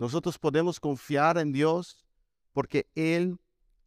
Nosotros 0.00 0.38
podemos 0.38 0.80
confiar 0.80 1.36
en 1.36 1.52
Dios 1.52 2.06
porque 2.54 2.88
Él 2.94 3.38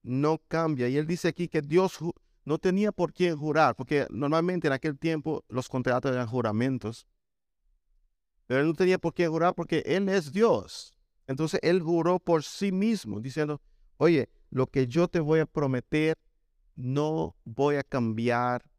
no 0.04 0.38
cambia. 0.48 0.88
Y 0.88 0.98
Él 0.98 1.08
dice 1.08 1.28
aquí 1.28 1.48
que 1.48 1.64
Dios 1.64 1.98
no 2.46 2.60
tenía 2.60 2.92
por 2.92 3.12
qué 3.12 3.34
jurar, 3.34 3.76
porque 3.76 4.06
normalmente 4.12 4.68
en 4.68 4.74
aquel 4.74 5.00
tiempo 5.00 5.44
los 5.50 5.68
contratos 5.68 6.12
eran 6.12 6.28
juramentos. 6.28 7.08
Pero 8.46 8.60
Él 8.60 8.68
no 8.68 8.74
tenía 8.76 9.00
por 9.00 9.16
qué 9.16 9.28
jurar 9.28 9.56
porque 9.56 9.82
Él 9.88 10.08
es 10.08 10.32
Dios. 10.32 10.94
Entonces 11.26 11.60
Él 11.64 11.82
juró 11.82 12.20
por 12.20 12.44
sí 12.44 12.72
mismo, 12.72 13.20
diciendo, 13.20 13.60
oye, 13.98 14.30
lo 14.52 14.68
que 14.68 14.86
yo 14.86 15.08
te 15.08 15.20
voy 15.20 15.40
a 15.40 15.48
prometer, 15.48 16.16
no 16.76 17.36
voy 17.44 17.78
a 17.78 17.84
cambiar 17.84 18.70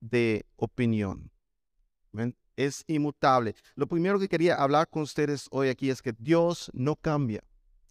de 0.00 0.46
opinión. 0.56 1.30
Es 2.58 2.82
inmutable. 2.88 3.54
Lo 3.76 3.86
primero 3.86 4.18
que 4.18 4.28
quería 4.28 4.56
hablar 4.56 4.88
con 4.88 5.02
ustedes 5.02 5.46
hoy 5.52 5.68
aquí 5.68 5.90
es 5.90 6.02
que 6.02 6.12
Dios 6.12 6.72
no 6.74 6.96
cambia. 6.96 7.44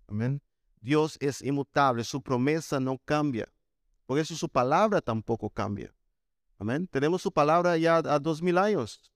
Amén. 0.10 0.42
Dios 0.82 1.16
es 1.22 1.42
inmutable, 1.42 2.04
su 2.04 2.22
promesa 2.22 2.78
no 2.78 2.98
cambia. 3.06 3.48
Por 4.06 4.20
eso 4.20 4.36
su 4.36 4.50
palabra 4.50 5.00
tampoco 5.00 5.50
cambia. 5.50 5.96
Amén. 6.60 6.86
Tenemos 6.88 7.22
su 7.22 7.32
palabra 7.32 7.78
ya 7.78 7.96
a 7.96 8.20
dos 8.20 8.42
mil 8.42 8.58
años 8.58 9.10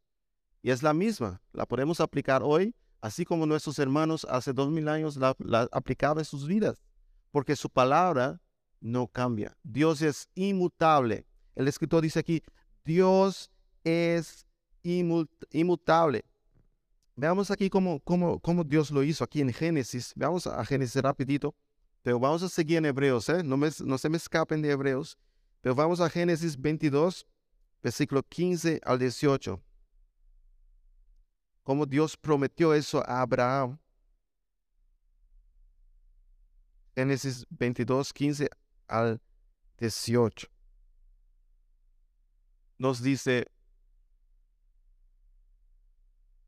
y 0.62 0.72
es 0.72 0.84
la 0.84 0.94
misma. 0.94 1.42
La 1.52 1.66
podemos 1.66 2.00
aplicar 2.00 2.44
hoy, 2.44 2.74
así 3.02 3.26
como 3.26 3.46
nuestros 3.46 3.78
hermanos 3.78 4.26
hace 4.30 4.54
dos 4.54 4.70
mil 4.70 4.88
años 4.88 5.18
la, 5.18 5.36
aplicaban 5.74 6.20
en 6.20 6.26
sus 6.26 6.48
vidas, 6.48 6.82
porque 7.30 7.58
su 7.58 7.70
palabra 7.70 8.40
no 8.80 9.06
cambia. 9.08 9.58
Dios 9.64 10.02
es 10.02 10.30
inmutable. 10.34 11.26
El 11.56 11.68
escritor 11.68 12.02
dice 12.04 12.20
aquí, 12.20 12.42
Dios 12.86 13.52
es 13.84 14.46
inmutable. 14.84 16.24
Veamos 17.16 17.52
aquí 17.52 17.70
cómo, 17.70 18.00
cómo, 18.00 18.40
cómo, 18.40 18.64
Dios 18.64 18.90
lo 18.92 19.04
hizo 19.04 19.24
aquí 19.24 19.42
en 19.42 19.54
Génesis. 19.54 20.14
Veamos 20.16 20.48
a 20.48 20.64
Génesis 20.66 21.02
rapidito, 21.02 21.54
pero 22.02 22.20
vamos 22.20 22.42
a 22.44 22.50
seguir 22.50 22.78
en 22.78 22.86
Hebreos, 22.86 23.30
¿eh? 23.30 23.44
no, 23.44 23.58
no 23.58 23.98
se 23.98 24.10
me 24.10 24.18
escapen 24.18 24.62
de 24.62 24.72
Hebreos. 24.72 25.18
Pero 25.62 25.76
vamos 25.76 26.02
a 26.02 26.10
Génesis 26.10 26.60
22, 26.60 27.28
versículo 27.84 28.24
15 28.24 28.82
al 28.84 28.98
18. 28.98 29.62
Cómo 31.64 31.86
Dios 31.86 32.18
prometió 32.18 32.74
eso 32.74 33.04
a 33.08 33.22
Abraham. 33.22 33.78
Génesis 36.96 37.46
22, 37.50 38.12
15 38.12 38.50
al 38.88 39.22
18. 39.78 40.48
Nos 42.78 43.02
dice, 43.02 43.51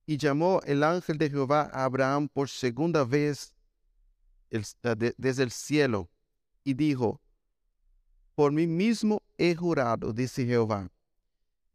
y 0.06 0.18
llamó 0.18 0.62
el 0.66 0.84
ángel 0.84 1.18
de 1.18 1.30
Jehová 1.30 1.70
a 1.74 1.86
Abraham 1.86 2.28
por 2.28 2.50
segunda 2.50 3.04
vez 3.04 3.54
desde 4.50 5.44
el 5.44 5.52
cielo 5.52 6.10
y 6.64 6.74
dijo, 6.74 7.22
por 8.36 8.52
mí 8.52 8.68
mismo 8.68 9.22
he 9.38 9.56
jurado, 9.56 10.14
dice 10.14 10.46
Jehová, 10.46 10.90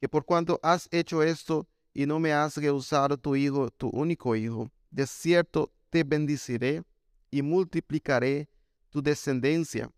que 0.00 0.08
por 0.08 0.24
cuanto 0.24 0.60
has 0.62 0.88
hecho 0.90 1.22
esto 1.22 1.66
y 1.92 2.06
no 2.06 2.20
me 2.20 2.32
has 2.32 2.56
rehusado 2.56 3.16
tu 3.16 3.34
hijo, 3.34 3.70
tu 3.70 3.88
único 3.88 4.36
hijo, 4.36 4.70
de 4.90 5.06
cierto 5.06 5.72
te 5.90 6.04
bendiciré 6.04 6.82
y 7.30 7.42
multiplicaré 7.42 8.48
tu 8.90 9.02
descendencia 9.02 9.90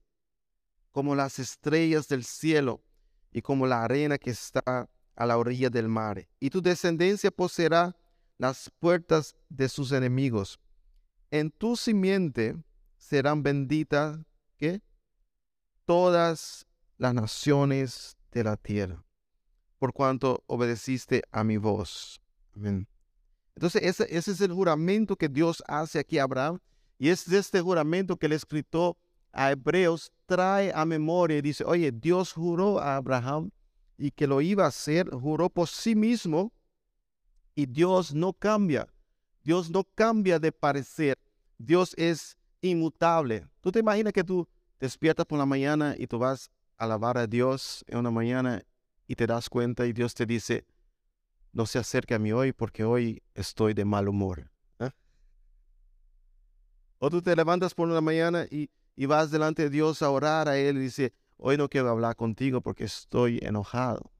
como 0.90 1.14
las 1.14 1.38
estrellas 1.38 2.08
del 2.08 2.24
cielo 2.24 2.82
y 3.32 3.42
como 3.42 3.66
la 3.66 3.84
arena 3.84 4.18
que 4.18 4.30
está 4.30 4.88
a 5.14 5.26
la 5.26 5.38
orilla 5.38 5.70
del 5.70 5.88
mar. 5.88 6.26
Y 6.40 6.50
tu 6.50 6.60
descendencia 6.60 7.30
poseerá 7.30 7.94
las 8.40 8.70
puertas 8.78 9.36
de 9.50 9.68
sus 9.68 9.92
enemigos. 9.92 10.58
En 11.30 11.50
tu 11.50 11.76
simiente 11.76 12.56
serán 12.96 13.42
benditas 13.42 14.18
todas 15.84 16.66
las 16.96 17.14
naciones 17.14 18.16
de 18.30 18.44
la 18.44 18.56
tierra, 18.56 19.04
por 19.78 19.92
cuanto 19.92 20.42
obedeciste 20.46 21.22
a 21.32 21.44
mi 21.44 21.58
voz. 21.58 22.20
Amén. 22.54 22.88
Entonces, 23.56 23.82
ese, 23.82 24.06
ese 24.08 24.30
es 24.30 24.40
el 24.40 24.52
juramento 24.52 25.16
que 25.16 25.28
Dios 25.28 25.62
hace 25.66 25.98
aquí 25.98 26.18
a 26.18 26.22
Abraham. 26.22 26.60
Y 26.96 27.08
es 27.08 27.28
de 27.28 27.38
este 27.38 27.60
juramento 27.60 28.16
que 28.16 28.26
el 28.26 28.32
escritor 28.32 28.96
a 29.32 29.50
Hebreos 29.50 30.12
trae 30.24 30.72
a 30.74 30.86
memoria 30.86 31.38
y 31.38 31.42
dice, 31.42 31.64
oye, 31.64 31.92
Dios 31.92 32.32
juró 32.32 32.78
a 32.78 32.96
Abraham 32.96 33.50
y 33.98 34.12
que 34.12 34.26
lo 34.26 34.40
iba 34.40 34.64
a 34.64 34.68
hacer, 34.68 35.10
juró 35.10 35.50
por 35.50 35.68
sí 35.68 35.94
mismo 35.94 36.52
y 37.60 37.66
Dios 37.66 38.14
no 38.14 38.32
cambia. 38.32 38.88
Dios 39.44 39.68
no 39.70 39.84
cambia 39.84 40.38
de 40.38 40.50
parecer. 40.50 41.14
Dios 41.58 41.94
es 41.98 42.38
inmutable. 42.62 43.46
¿Tú 43.60 43.70
te 43.70 43.80
imaginas 43.80 44.14
que 44.14 44.24
tú 44.24 44.48
despiertas 44.78 45.26
por 45.26 45.38
la 45.38 45.44
mañana 45.44 45.94
y 45.98 46.06
tú 46.06 46.18
vas 46.18 46.50
a 46.78 46.84
alabar 46.84 47.18
a 47.18 47.26
Dios 47.26 47.84
en 47.86 47.98
una 47.98 48.10
mañana 48.10 48.62
y 49.06 49.14
te 49.14 49.26
das 49.26 49.50
cuenta 49.50 49.84
y 49.84 49.92
Dios 49.92 50.14
te 50.14 50.24
dice, 50.24 50.64
no 51.52 51.66
se 51.66 51.78
acerque 51.78 52.14
a 52.14 52.18
mí 52.18 52.32
hoy 52.32 52.54
porque 52.54 52.82
hoy 52.82 53.22
estoy 53.34 53.74
de 53.74 53.84
mal 53.84 54.08
humor? 54.08 54.50
¿eh? 54.78 54.90
O 56.98 57.10
tú 57.10 57.20
te 57.20 57.36
levantas 57.36 57.74
por 57.74 57.90
una 57.90 58.00
mañana 58.00 58.46
y, 58.50 58.70
y 58.96 59.04
vas 59.04 59.30
delante 59.30 59.64
de 59.64 59.70
Dios 59.70 60.00
a 60.00 60.08
orar 60.08 60.48
a 60.48 60.56
Él 60.56 60.78
y 60.78 60.80
dice, 60.80 61.12
hoy 61.36 61.58
no 61.58 61.68
quiero 61.68 61.90
hablar 61.90 62.16
contigo 62.16 62.62
porque 62.62 62.84
estoy 62.84 63.38
enojado. 63.42 64.10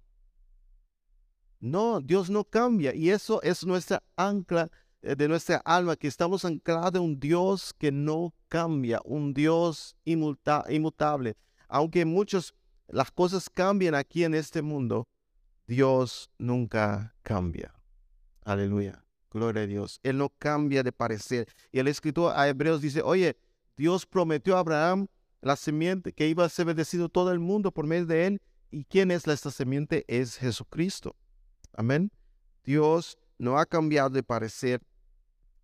No, 1.60 2.00
Dios 2.00 2.31
no 2.31 2.44
cambia 2.44 2.94
y 2.94 3.10
eso 3.10 3.43
es 3.43 3.65
nuestra 3.65 4.03
ancla 4.16 4.71
eh, 5.03 5.15
de 5.15 5.28
nuestra 5.28 5.59
alma, 5.59 5.97
que 5.97 6.09
estamos 6.09 6.44
anclados 6.44 6.94
en 6.94 7.03
un 7.03 7.21
Dios 7.21 7.75
que 7.78 7.93
no 7.93 8.34
cambia, 8.48 9.00
un 9.04 9.32
Dios 9.32 9.97
inmutable. 10.04 11.37
Aunque 11.69 12.04
muchas 12.04 12.54
las 12.88 13.10
cosas 13.10 13.48
cambian 13.48 13.94
aquí 13.94 14.25
en 14.25 14.34
este 14.34 14.62
mundo, 14.62 15.06
Dios 15.66 16.31
nunca 16.38 17.15
cambia. 17.22 17.75
Aleluya. 18.44 19.04
Gloria 19.31 19.62
a 19.62 19.66
Dios. 19.66 20.00
Él 20.03 20.19
no 20.19 20.28
cambia 20.31 20.82
de 20.82 20.91
parecer. 20.91 21.47
Y 21.71 21.78
el 21.78 21.87
escritor 21.87 22.32
a 22.37 22.48
Hebreos 22.48 22.81
dice, 22.81 23.00
oye, 23.03 23.37
Dios 23.77 24.04
prometió 24.04 24.56
a 24.56 24.60
Abraham 24.60 25.06
la 25.41 25.56
semiente 25.56 26.12
que 26.12 26.28
iba 26.28 26.44
a 26.44 26.48
ser 26.48 26.66
bendecido 26.66 27.09
todo 27.09 27.31
el 27.31 27.38
mundo 27.38 27.71
por 27.71 27.87
medio 27.87 28.06
de 28.06 28.27
él. 28.27 28.42
¿Y 28.72 28.84
quién 28.84 29.10
es 29.10 29.27
esta 29.27 29.50
semiente? 29.50 30.04
Es 30.09 30.37
Jesucristo. 30.37 31.16
Amén. 31.72 32.10
Dios 32.64 33.19
no 33.38 33.58
ha 33.58 33.66
cambiado 33.66 34.10
de 34.10 34.22
parecer. 34.22 34.82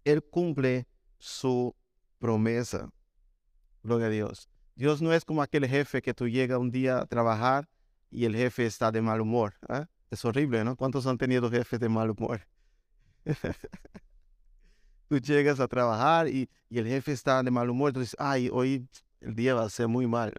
Él 0.05 0.23
cumple 0.23 0.87
su 1.19 1.75
promesa. 2.19 2.91
Gloria 3.83 4.07
a 4.07 4.11
Dios. 4.11 4.49
Dios 4.75 5.01
no 5.01 5.13
es 5.13 5.25
como 5.25 5.43
aquel 5.43 5.67
jefe 5.67 6.03
que 6.03 6.15
tú 6.15 6.29
llegas 6.29 6.59
un 6.59 6.71
día 6.71 6.99
a 6.99 7.07
trabajar 7.07 7.69
y 8.11 8.25
el 8.25 8.37
jefe 8.37 8.67
está 8.67 8.91
de 8.91 9.01
mal 9.01 9.21
humor. 9.21 9.55
¿ah? 9.69 9.87
Es 10.11 10.25
horrible, 10.25 10.65
¿no? 10.65 10.77
¿Cuántos 10.77 11.07
han 11.07 11.19
tenido 11.19 11.51
jefes 11.51 11.81
de 11.81 11.89
mal 11.89 12.11
humor? 12.11 12.47
tú 15.09 15.19
llegas 15.19 15.61
a 15.61 15.69
trabajar 15.69 16.29
y, 16.29 16.49
y, 16.69 16.79
el 16.79 16.87
jefe 16.87 17.13
está 17.13 17.43
de 17.43 17.51
mal 17.51 17.71
humor. 17.71 17.93
Dices, 17.93 18.17
ay, 18.19 18.49
hoy 18.53 18.89
el 19.21 19.35
día 19.35 19.55
va 19.55 19.65
a 19.65 19.71
ser 19.71 19.89
muy 19.89 20.07
mal. 20.07 20.33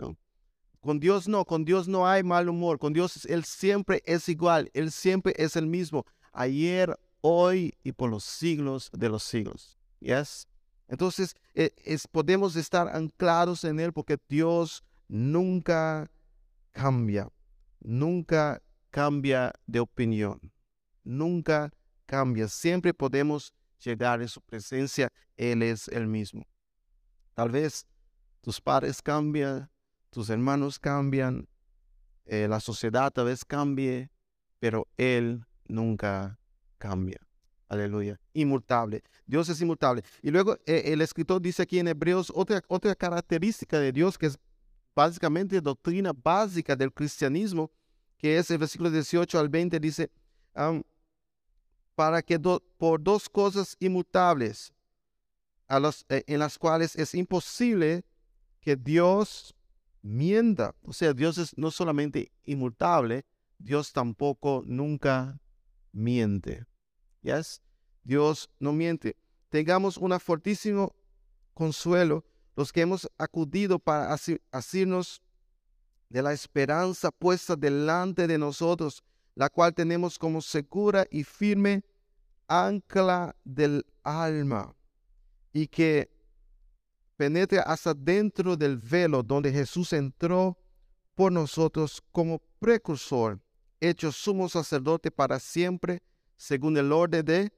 Con 0.88 1.02
Dios 1.02 1.28
no, 1.28 1.44
con 1.44 1.66
Dios 1.66 1.90
no 1.90 2.08
hay 2.08 2.24
mal 2.24 2.48
humor. 2.48 2.80
Con 2.80 2.94
Dios 2.94 3.26
Él 3.26 3.44
siempre 3.44 4.02
es 4.06 4.30
igual. 4.30 4.72
Él 4.74 4.90
siempre 4.90 5.34
es 5.36 5.58
el 5.58 5.68
mismo. 5.68 6.06
Ayer, 6.32 6.98
hoy 7.20 7.74
y 7.84 7.92
por 7.92 8.10
los 8.10 8.24
siglos 8.24 8.90
de 8.94 9.10
los 9.10 9.24
siglos. 9.24 9.78
¿Yes? 10.00 10.48
Entonces, 10.88 11.36
e, 11.54 11.74
podemos 12.10 12.56
estar 12.56 12.88
anclados 12.88 13.66
en 13.66 13.82
Él 13.82 13.92
porque 13.92 14.18
Dios 14.30 14.82
nunca 15.10 16.10
cambia. 16.72 17.28
Nunca 17.82 18.62
cambia 18.90 19.52
de 19.66 19.82
opinión. 19.82 20.40
Nunca 21.04 21.70
cambia. 22.06 22.48
Siempre 22.48 22.94
podemos 22.94 23.54
llegar 23.84 24.22
en 24.22 24.30
su 24.30 24.40
presencia. 24.40 25.12
Él 25.36 25.64
es 25.64 25.90
el 25.90 26.08
mismo. 26.08 26.48
Tal 27.34 27.52
vez 27.52 27.86
tus 28.40 28.62
padres 28.62 29.02
cambian, 29.02 29.70
tus 30.18 30.32
hermanos 30.32 30.80
cambian, 30.80 31.48
eh, 32.26 32.48
la 32.50 32.60
sociedad 32.60 33.12
tal 33.12 33.26
vez 33.26 33.46
cambie, 33.46 34.10
pero 34.58 34.88
Él 34.98 35.46
nunca 35.68 36.40
cambia. 36.80 37.20
Aleluya. 37.68 38.20
Inmutable. 38.34 39.04
Dios 39.28 39.48
es 39.50 39.62
inmutable. 39.62 40.02
Y 40.24 40.32
luego 40.32 40.58
eh, 40.66 40.86
el 40.86 41.02
escritor 41.02 41.40
dice 41.40 41.62
aquí 41.62 41.78
en 41.78 41.88
Hebreos 41.88 42.32
otra, 42.34 42.64
otra 42.68 42.96
característica 42.96 43.78
de 43.78 43.92
Dios 43.92 44.18
que 44.18 44.26
es 44.26 44.40
básicamente 44.96 45.62
doctrina 45.62 46.14
básica 46.14 46.76
del 46.76 46.92
cristianismo, 46.92 47.70
que 48.18 48.40
es 48.40 48.50
el 48.50 48.58
versículo 48.58 48.90
18 48.90 49.38
al 49.38 49.50
20, 49.50 49.80
dice, 49.80 50.10
para 51.94 52.24
que 52.24 52.40
por 52.40 53.04
dos 53.04 53.30
cosas 53.30 53.78
inmutables, 53.80 54.74
eh, 56.10 56.24
en 56.26 56.40
las 56.40 56.58
cuales 56.58 56.96
es 56.96 57.14
imposible 57.14 58.04
que 58.60 58.76
Dios 58.76 59.54
mienta. 60.02 60.76
O 60.84 60.94
sea, 60.94 61.14
Dios 61.14 61.38
es 61.38 61.58
no 61.58 61.72
solamente 61.72 62.32
inmutable, 62.44 63.26
Dios 63.58 63.92
tampoco 63.92 64.64
nunca 64.66 65.40
miente. 65.92 66.66
¿Yes? 67.22 67.62
Dios 68.04 68.50
no 68.60 68.74
miente. 68.74 69.18
Tengamos 69.50 69.98
una 69.98 70.20
fortísima 70.20 70.90
consuelo, 71.54 72.24
los 72.56 72.72
que 72.72 72.82
hemos 72.82 73.10
acudido 73.18 73.80
para 73.80 74.16
asirnos 74.52 75.22
de 76.10 76.22
la 76.22 76.34
esperanza 76.34 77.12
puesta 77.12 77.56
delante 77.56 78.28
de 78.28 78.38
nosotros, 78.38 79.04
la 79.36 79.50
cual 79.50 79.74
tenemos 79.74 80.18
como 80.18 80.42
segura 80.42 81.06
y 81.12 81.24
firme 81.24 81.84
ancla 82.48 83.36
del 83.44 83.86
alma, 84.04 84.76
y 85.52 85.68
que 85.68 86.10
penetre 87.18 87.60
hasta 87.60 87.94
dentro 87.94 88.56
del 88.56 88.78
velo 88.78 89.24
donde 89.24 89.52
Jesús 89.52 89.92
entró 89.92 90.58
por 91.16 91.32
nosotros 91.32 92.02
como 92.12 92.40
precursor, 92.60 93.40
hecho 93.82 94.12
sumo 94.12 94.48
sacerdote 94.48 95.12
para 95.12 95.40
siempre, 95.40 96.02
según 96.38 96.78
el 96.78 96.92
orden 96.92 97.26
de 97.26 97.52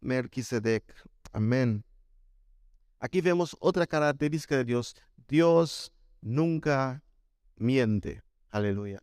Melquisedec. 0.00 0.84
Amén. 1.32 1.82
Aquí 3.00 3.20
vemos 3.20 3.56
otra 3.58 3.86
característica 3.86 4.56
de 4.58 4.64
Dios. 4.64 4.94
Dios 5.28 5.92
nunca 6.20 7.02
miente. 7.56 8.22
Aleluya. 8.50 9.02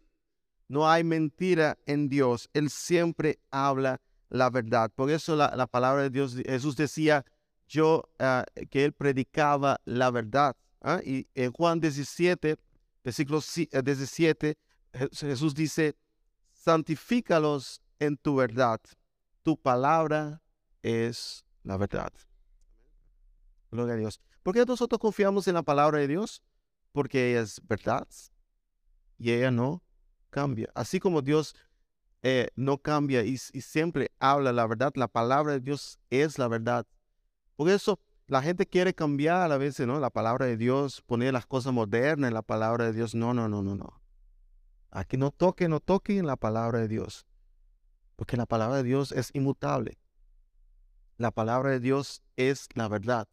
No 0.68 0.90
hay 0.90 1.04
mentira 1.04 1.78
en 1.86 2.10
Dios. 2.10 2.50
Él 2.54 2.70
siempre 2.70 3.40
habla 3.52 4.00
la 4.30 4.50
verdad. 4.50 4.92
Por 4.96 5.12
eso 5.12 5.36
la, 5.36 5.68
palabra 5.68 6.04
de 6.04 6.10
Dios, 6.10 6.36
Jesús 6.36 6.76
decía, 6.76 7.26
yo, 7.74 8.10
ah, 8.20 8.46
que 8.70 8.86
él 8.86 8.94
predicaba 8.94 9.82
la 9.86 10.12
verdad. 10.12 10.56
¿ah? 10.82 11.02
Y 11.04 11.28
en 11.34 11.52
Juan 11.52 11.80
17, 11.80 12.58
versículo 13.04 13.40
17, 13.40 14.50
eh, 14.50 15.10
Jesús 15.12 15.56
dice, 15.56 15.96
santifícalos 16.52 17.82
en 18.00 18.16
tu 18.18 18.36
verdad. 18.36 18.80
Tu 19.42 19.58
palabra 19.58 20.42
es 20.84 21.44
la 21.64 21.78
verdad. 21.78 22.14
Gloria 23.72 23.96
a 23.96 23.98
Dios. 23.98 24.22
¿Por 24.44 24.54
qué 24.54 24.64
nosotros 24.66 25.00
confiamos 25.00 25.48
en 25.48 25.56
la 25.56 25.64
palabra 25.64 25.98
de 26.00 26.08
Dios? 26.08 26.44
Porque 26.92 27.32
ella 27.32 27.42
es 27.42 27.60
verdad 27.68 28.08
y 29.18 29.32
ella 29.32 29.50
no 29.50 29.82
cambia. 30.30 30.70
Así 30.76 31.00
como 31.00 31.24
Dios 31.24 31.56
eh, 32.22 32.50
no 32.56 32.78
cambia 32.78 33.24
y, 33.24 33.38
siempre 33.38 34.12
habla 34.20 34.54
la 34.54 34.68
verdad, 34.68 34.94
la 34.96 35.08
palabra 35.08 35.54
de 35.54 35.60
Dios 35.60 35.98
es 36.12 36.38
la 36.38 36.48
verdad. 36.48 36.86
Por 37.56 37.70
eso 37.70 38.00
la 38.28 38.42
gente 38.42 38.66
quiere 38.66 38.94
cambiar 38.94 39.52
a 39.52 39.58
veces, 39.58 39.86
¿no? 39.86 40.00
La 40.00 40.10
palabra 40.10 40.46
de 40.46 40.58
Dios, 40.58 41.02
poner 41.02 41.34
las 41.34 41.46
cosas 41.46 41.74
modernas 41.74 42.30
en 42.30 42.34
la 42.34 42.42
palabra 42.42 42.86
de 42.86 42.94
Dios. 42.94 43.16
No, 43.16 43.34
no, 43.34 43.50
no, 43.50 43.62
no, 43.62 43.76
no. 43.76 44.02
Aquí 44.92 45.18
no 45.18 45.32
toque, 45.32 45.68
no 45.68 45.80
toque 45.80 46.18
en 46.18 46.28
la 46.28 46.36
palabra 46.36 46.80
de 46.80 46.88
Dios. 46.88 47.26
Porque 48.16 48.38
la 48.38 48.46
palabra 48.46 48.78
de 48.78 48.84
Dios 48.84 49.12
es 49.12 49.30
inmutable. 49.34 49.98
La 51.18 51.32
palabra 51.32 51.72
de 51.72 51.80
Dios 51.80 52.22
es 52.38 52.68
la 52.74 52.88
verdad. 52.88 53.28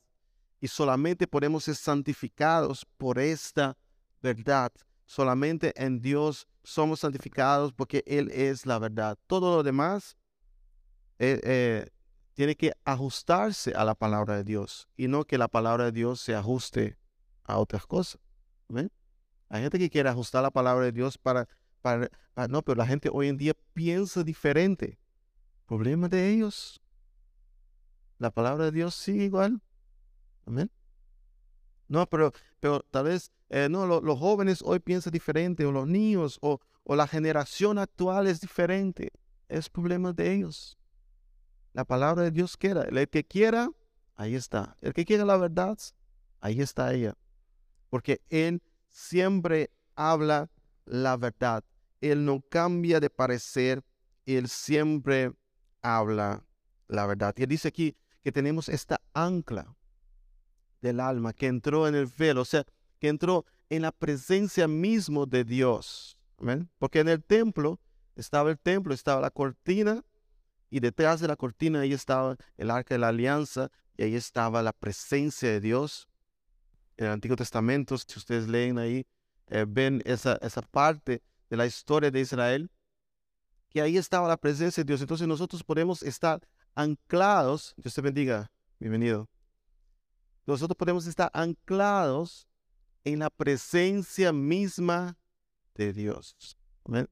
Y 0.60 0.68
solamente 0.68 1.26
podemos 1.26 1.64
ser 1.64 1.76
santificados 1.76 2.86
por 2.98 3.18
esta 3.18 3.76
verdad. 4.22 4.72
Solamente 5.06 5.72
en 5.82 6.00
Dios 6.00 6.46
somos 6.62 7.00
santificados 7.00 7.72
porque 7.72 8.02
Él 8.06 8.30
es 8.30 8.66
la 8.66 8.78
verdad. 8.78 9.18
Todo 9.26 9.56
lo 9.56 9.62
demás 9.62 10.16
eh, 11.18 11.40
eh, 11.42 11.90
tiene 12.40 12.56
que 12.56 12.72
ajustarse 12.86 13.74
a 13.74 13.84
la 13.84 13.94
palabra 13.94 14.36
de 14.36 14.44
Dios 14.44 14.88
y 14.96 15.08
no 15.08 15.26
que 15.26 15.36
la 15.36 15.48
palabra 15.48 15.84
de 15.84 15.92
Dios 15.92 16.22
se 16.22 16.34
ajuste 16.34 16.96
a 17.44 17.58
otras 17.58 17.84
cosas. 17.86 18.18
Hay 19.50 19.60
gente 19.60 19.78
que 19.78 19.90
quiere 19.90 20.08
ajustar 20.08 20.42
la 20.42 20.50
palabra 20.50 20.86
de 20.86 20.92
Dios 20.92 21.18
para, 21.18 21.46
para, 21.82 22.08
no, 22.48 22.62
pero 22.62 22.76
la 22.76 22.86
gente 22.86 23.10
hoy 23.12 23.28
en 23.28 23.36
día 23.36 23.52
piensa 23.74 24.24
diferente. 24.24 24.98
Problema 25.66 26.08
de 26.08 26.30
ellos. 26.30 26.80
La 28.16 28.30
palabra 28.30 28.64
de 28.64 28.72
Dios 28.72 28.94
sigue 28.94 29.24
igual. 29.24 29.60
Amén. 30.46 30.70
No, 31.88 32.08
pero, 32.08 32.32
pero 32.58 32.80
tal 32.90 33.04
vez, 33.04 33.30
eh, 33.50 33.68
no, 33.70 33.84
los 33.84 34.18
jóvenes 34.18 34.62
hoy 34.64 34.78
piensan 34.78 35.12
diferente, 35.12 35.66
o 35.66 35.72
los 35.72 35.86
niños, 35.86 36.38
o, 36.40 36.58
o 36.84 36.96
la 36.96 37.06
generación 37.06 37.76
actual 37.76 38.26
es 38.28 38.40
diferente. 38.40 39.12
Es 39.46 39.68
problema 39.68 40.14
de 40.14 40.32
ellos. 40.32 40.79
La 41.72 41.84
palabra 41.84 42.22
de 42.22 42.30
Dios 42.30 42.56
quiera. 42.56 42.82
El 42.82 43.08
que 43.08 43.24
quiera, 43.24 43.70
ahí 44.16 44.34
está. 44.34 44.76
El 44.80 44.92
que 44.92 45.04
quiera 45.04 45.24
la 45.24 45.36
verdad, 45.36 45.78
ahí 46.40 46.60
está 46.60 46.92
ella. 46.92 47.16
Porque 47.88 48.20
Él 48.28 48.62
siempre 48.88 49.70
habla 49.94 50.50
la 50.84 51.16
verdad. 51.16 51.64
Él 52.00 52.24
no 52.24 52.40
cambia 52.40 53.00
de 53.00 53.10
parecer. 53.10 53.84
Él 54.26 54.48
siempre 54.48 55.32
habla 55.82 56.44
la 56.88 57.06
verdad. 57.06 57.34
Y 57.36 57.42
él 57.42 57.48
dice 57.48 57.68
aquí 57.68 57.96
que 58.22 58.32
tenemos 58.32 58.68
esta 58.68 59.00
ancla 59.14 59.74
del 60.80 61.00
alma 61.00 61.32
que 61.32 61.46
entró 61.46 61.86
en 61.88 61.94
el 61.94 62.06
velo, 62.06 62.42
o 62.42 62.44
sea, 62.44 62.64
que 62.98 63.08
entró 63.08 63.44
en 63.68 63.82
la 63.82 63.92
presencia 63.92 64.66
mismo 64.66 65.26
de 65.26 65.44
Dios. 65.44 66.16
Porque 66.78 67.00
en 67.00 67.08
el 67.08 67.22
templo 67.22 67.80
estaba 68.16 68.50
el 68.50 68.58
templo, 68.58 68.94
estaba 68.94 69.20
la 69.20 69.30
cortina 69.30 70.02
y 70.70 70.80
detrás 70.80 71.20
de 71.20 71.28
la 71.28 71.36
cortina 71.36 71.80
ahí 71.80 71.92
estaba 71.92 72.36
el 72.56 72.70
arca 72.70 72.94
de 72.94 73.00
la 73.00 73.08
alianza 73.08 73.70
y 73.96 74.04
ahí 74.04 74.14
estaba 74.14 74.62
la 74.62 74.72
presencia 74.72 75.50
de 75.50 75.60
Dios. 75.60 76.08
En 76.96 77.06
el 77.06 77.12
Antiguo 77.12 77.36
Testamento, 77.36 77.98
si 77.98 78.18
ustedes 78.18 78.48
leen 78.48 78.78
ahí, 78.78 79.06
eh, 79.48 79.66
ven 79.68 80.00
esa, 80.04 80.36
esa 80.36 80.62
parte 80.62 81.22
de 81.48 81.56
la 81.56 81.66
historia 81.66 82.10
de 82.10 82.20
Israel, 82.20 82.70
que 83.68 83.80
ahí 83.80 83.96
estaba 83.96 84.28
la 84.28 84.36
presencia 84.36 84.84
de 84.84 84.88
Dios. 84.88 85.00
Entonces 85.00 85.26
nosotros 85.26 85.64
podemos 85.64 86.02
estar 86.02 86.40
anclados, 86.74 87.74
Dios 87.76 87.94
te 87.94 88.00
bendiga, 88.00 88.50
bienvenido. 88.78 89.28
Nosotros 90.46 90.76
podemos 90.76 91.06
estar 91.06 91.30
anclados 91.34 92.48
en 93.04 93.20
la 93.20 93.30
presencia 93.30 94.32
misma 94.32 95.18
de 95.74 95.92
Dios. 95.92 96.56
Amén. 96.84 97.08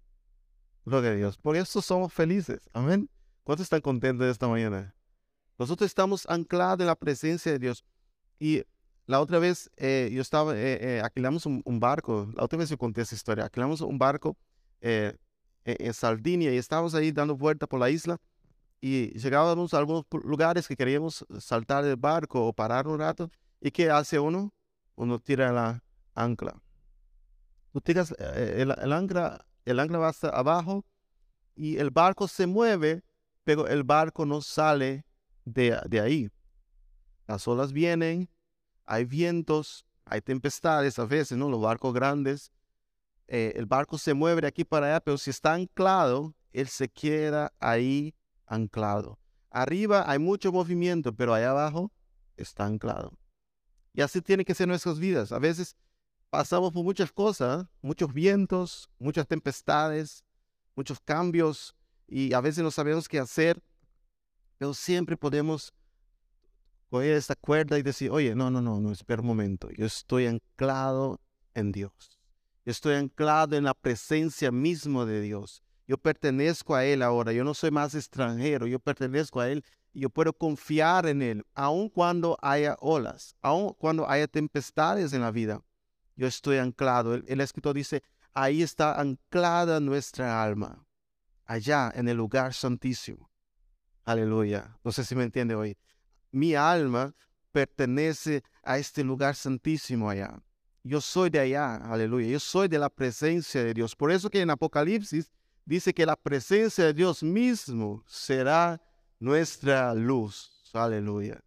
Gloria 0.84 1.10
a 1.10 1.14
Dios. 1.14 1.38
Por 1.38 1.56
eso 1.56 1.82
somos 1.82 2.12
felices. 2.12 2.68
Amén. 2.72 3.08
¿Cuántos 3.48 3.64
están 3.64 3.80
contentos 3.80 4.26
esta 4.26 4.46
mañana? 4.46 4.94
Nosotros 5.58 5.86
estamos 5.86 6.26
anclados 6.28 6.80
en 6.80 6.86
la 6.86 6.94
presencia 6.94 7.50
de 7.50 7.58
Dios. 7.58 7.82
Y 8.38 8.62
la 9.06 9.22
otra 9.22 9.38
vez 9.38 9.70
eh, 9.78 10.10
yo 10.12 10.20
estaba, 10.20 10.54
eh, 10.54 10.78
eh, 10.82 11.00
alquilamos 11.02 11.46
un, 11.46 11.80
barco, 11.80 12.30
la 12.36 12.44
otra 12.44 12.58
vez 12.58 12.68
yo 12.68 12.76
conté 12.76 13.00
esa 13.00 13.14
historia, 13.14 13.44
alquilamos 13.44 13.80
un 13.80 13.96
barco 13.96 14.36
eh, 14.82 15.16
e, 15.64 15.76
en 15.80 15.94
Sardinia 15.94 16.52
y 16.52 16.58
estábamos 16.58 16.94
ahí 16.94 17.10
dando 17.10 17.38
vuelta 17.38 17.66
por 17.66 17.80
la 17.80 17.88
isla 17.88 18.20
y 18.82 19.18
llegábamos 19.18 19.72
a 19.72 19.78
algunos 19.78 20.04
lugares 20.24 20.68
que 20.68 20.76
queríamos 20.76 21.24
saltar 21.40 21.84
del 21.84 21.96
barco 21.96 22.46
o 22.46 22.52
parar 22.52 22.86
un 22.86 22.98
rato. 22.98 23.30
¿Y 23.62 23.70
qué 23.70 23.88
hace 23.88 24.18
uno? 24.18 24.52
Uno 24.94 25.18
tira 25.20 25.52
la 25.52 25.82
ancla. 26.14 26.60
Tú 27.72 27.80
tiras 27.80 28.14
el, 28.18 28.92
ancla, 28.92 29.46
el 29.64 29.80
ancla 29.80 29.96
va 29.96 30.08
hasta 30.08 30.28
abajo 30.28 30.84
y 31.56 31.78
el 31.78 31.90
barco 31.90 32.28
se 32.28 32.46
mueve 32.46 33.07
pero 33.48 33.66
el 33.66 33.82
barco 33.82 34.26
no 34.26 34.42
sale 34.42 35.06
de, 35.46 35.80
de 35.88 36.00
ahí. 36.00 36.30
Las 37.26 37.48
olas 37.48 37.72
vienen, 37.72 38.28
hay 38.84 39.06
vientos, 39.06 39.86
hay 40.04 40.20
tempestades 40.20 40.98
a 40.98 41.06
veces, 41.06 41.38
¿no? 41.38 41.48
Los 41.48 41.62
barcos 41.62 41.94
grandes. 41.94 42.52
Eh, 43.26 43.54
el 43.56 43.64
barco 43.64 43.96
se 43.96 44.12
mueve 44.12 44.42
de 44.42 44.48
aquí 44.48 44.64
para 44.64 44.88
allá, 44.88 45.00
pero 45.00 45.16
si 45.16 45.30
está 45.30 45.54
anclado, 45.54 46.34
él 46.52 46.68
se 46.68 46.90
queda 46.90 47.50
ahí 47.58 48.14
anclado. 48.44 49.18
Arriba 49.48 50.04
hay 50.06 50.18
mucho 50.18 50.52
movimiento, 50.52 51.14
pero 51.14 51.32
allá 51.32 51.52
abajo 51.52 51.90
está 52.36 52.66
anclado. 52.66 53.14
Y 53.94 54.02
así 54.02 54.20
tiene 54.20 54.44
que 54.44 54.54
ser 54.54 54.68
nuestras 54.68 54.98
vidas. 54.98 55.32
A 55.32 55.38
veces 55.38 55.74
pasamos 56.28 56.70
por 56.70 56.84
muchas 56.84 57.10
cosas, 57.10 57.64
muchos 57.80 58.12
vientos, 58.12 58.90
muchas 58.98 59.26
tempestades, 59.26 60.22
muchos 60.74 61.00
cambios, 61.00 61.77
y 62.08 62.32
a 62.32 62.40
veces 62.40 62.64
no 62.64 62.70
sabemos 62.70 63.08
qué 63.08 63.18
hacer, 63.18 63.62
pero 64.56 64.74
siempre 64.74 65.16
podemos 65.16 65.72
coger 66.90 67.12
esta 67.12 67.36
cuerda 67.36 67.78
y 67.78 67.82
decir, 67.82 68.10
oye, 68.10 68.34
no, 68.34 68.50
no, 68.50 68.62
no, 68.62 68.80
no, 68.80 68.90
espera 68.90 69.20
un 69.20 69.28
momento, 69.28 69.68
yo 69.70 69.86
estoy 69.86 70.26
anclado 70.26 71.20
en 71.54 71.70
Dios. 71.70 72.18
Yo 72.64 72.72
estoy 72.72 72.94
anclado 72.94 73.56
en 73.56 73.64
la 73.64 73.74
presencia 73.74 74.50
misma 74.50 75.04
de 75.04 75.20
Dios. 75.20 75.62
Yo 75.86 75.96
pertenezco 75.96 76.74
a 76.74 76.84
Él 76.84 77.02
ahora, 77.02 77.32
yo 77.32 77.44
no 77.44 77.54
soy 77.54 77.70
más 77.70 77.94
extranjero, 77.94 78.66
yo 78.66 78.78
pertenezco 78.78 79.40
a 79.40 79.48
Él 79.48 79.64
y 79.92 80.00
yo 80.00 80.10
puedo 80.10 80.32
confiar 80.32 81.06
en 81.06 81.22
Él, 81.22 81.46
aun 81.54 81.88
cuando 81.88 82.38
haya 82.42 82.76
olas, 82.80 83.36
aun 83.40 83.74
cuando 83.74 84.08
haya 84.08 84.26
tempestades 84.26 85.12
en 85.12 85.22
la 85.22 85.30
vida. 85.30 85.62
Yo 86.16 86.26
estoy 86.26 86.58
anclado. 86.58 87.14
El, 87.14 87.24
el 87.28 87.40
escritor 87.40 87.74
dice, 87.74 88.02
ahí 88.34 88.62
está 88.62 89.00
anclada 89.00 89.80
nuestra 89.80 90.42
alma 90.42 90.87
allá 91.48 91.90
en 91.94 92.06
el 92.08 92.16
lugar 92.16 92.54
santísimo. 92.54 93.28
Aleluya. 94.04 94.78
No 94.84 94.92
sé 94.92 95.04
si 95.04 95.16
me 95.16 95.24
entiende 95.24 95.56
hoy. 95.56 95.76
Mi 96.30 96.54
alma 96.54 97.14
pertenece 97.50 98.44
a 98.62 98.78
este 98.78 99.02
lugar 99.02 99.34
santísimo 99.34 100.08
allá. 100.08 100.40
Yo 100.84 101.00
soy 101.00 101.30
de 101.30 101.40
allá, 101.40 101.76
aleluya. 101.76 102.28
Yo 102.28 102.38
soy 102.40 102.68
de 102.68 102.78
la 102.78 102.88
presencia 102.88 103.64
de 103.64 103.74
Dios. 103.74 103.96
Por 103.96 104.12
eso 104.12 104.30
que 104.30 104.40
en 104.40 104.50
Apocalipsis 104.50 105.30
dice 105.64 105.92
que 105.92 106.06
la 106.06 106.16
presencia 106.16 106.84
de 106.84 106.94
Dios 106.94 107.22
mismo 107.22 108.04
será 108.06 108.80
nuestra 109.18 109.94
luz. 109.94 110.70
Aleluya. 110.72 111.42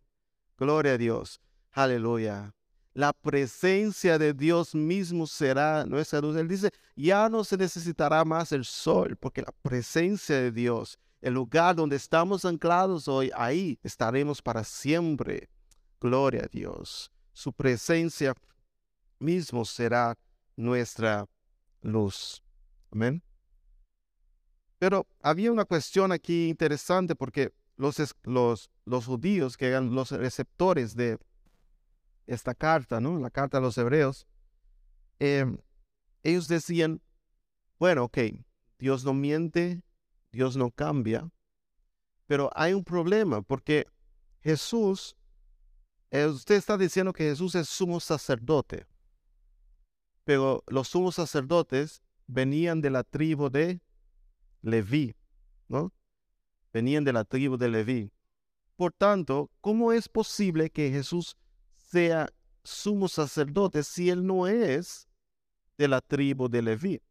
Gloria 0.58 0.93
a 0.93 0.98
Dios. 0.98 1.39
Aleluya. 1.72 2.53
La 2.93 3.13
presencia 3.13 4.17
de 4.17 4.33
Dios 4.33 4.75
mismo 4.75 5.25
será 5.25 5.86
nuestra 5.86 6.19
luz. 6.19 6.36
Él 6.36 6.48
dice, 6.48 6.71
ya 6.95 7.29
no 7.29 7.43
se 7.43 7.57
necesitará 7.57 8.25
más 8.25 8.51
el 8.51 8.65
sol, 8.65 9.15
porque 9.17 9.41
la 9.41 9.53
presencia 9.62 10.36
de 10.36 10.51
Dios, 10.51 11.00
el 11.21 11.33
lugar 11.33 11.75
donde 11.75 11.95
estamos 11.95 12.43
anclados 12.43 13.07
hoy, 13.07 13.31
ahí 13.36 13.79
estaremos 13.83 14.41
para 14.41 14.63
siempre. 14.63 15.50
Gloria 16.00 16.43
a 16.43 16.48
Dios. 16.48 17.12
Su 17.31 17.53
presencia 17.53 18.33
mismo 19.19 19.63
será 19.63 20.17
nuestra 20.57 21.27
luz. 21.81 22.43
Amén. 22.91 23.24
Pero 24.79 25.07
había 25.21 25.51
una 25.51 25.63
cuestión 25.63 26.12
aquí 26.12 26.50
interesante 26.50 27.15
porque 27.15 27.53
los, 27.77 27.98
los, 28.24 28.69
los 28.86 29.05
judíos, 29.05 29.55
que 29.55 29.67
eran 29.67 29.93
los 29.93 30.12
receptores 30.12 30.95
de 30.95 31.19
esta 32.33 32.55
carta, 32.55 33.00
¿no? 33.00 33.19
La 33.19 33.29
carta 33.29 33.57
a 33.57 33.61
los 33.61 33.77
hebreos, 33.77 34.25
em, 35.19 35.57
ellos 36.23 36.47
decían, 36.47 37.01
bueno, 37.77 38.05
ok, 38.05 38.17
Dios 38.79 39.03
no 39.03 39.13
miente, 39.13 39.83
Dios 40.31 40.55
no 40.55 40.71
cambia, 40.71 41.29
pero 42.27 42.50
hay 42.55 42.73
un 42.73 42.83
problema 42.83 43.41
porque 43.41 43.85
Jesús, 44.41 45.15
eh, 46.09 46.25
usted 46.25 46.55
está 46.55 46.77
diciendo 46.77 47.11
que 47.11 47.25
Jesús 47.25 47.55
es 47.55 47.67
sumo 47.67 48.00
sacerdote, 48.00 48.85
pero 50.23 50.63
los 50.67 50.88
sumos 50.88 51.15
sacerdotes 51.15 52.01
venían 52.27 52.81
de 52.81 52.91
la 52.91 53.03
tribu 53.03 53.50
de 53.50 53.81
Leví, 54.61 55.15
¿no? 55.67 55.91
Venían 56.71 57.03
de 57.03 57.11
la 57.11 57.25
tribu 57.25 57.57
de 57.57 57.67
Leví. 57.67 58.11
Por 58.77 58.93
tanto, 58.93 59.51
¿cómo 59.59 59.91
es 59.91 60.07
posible 60.07 60.69
que 60.69 60.89
Jesús 60.89 61.35
sea 61.91 62.29
sumo 62.63 63.07
sacerdote 63.07 63.83
si 63.83 64.10
él 64.10 64.25
no 64.25 64.48
es 64.48 65.07
de 65.77 65.88
la 65.88 66.00
tribu 66.00 66.48
de 66.48 66.62
Leví? 66.62 67.01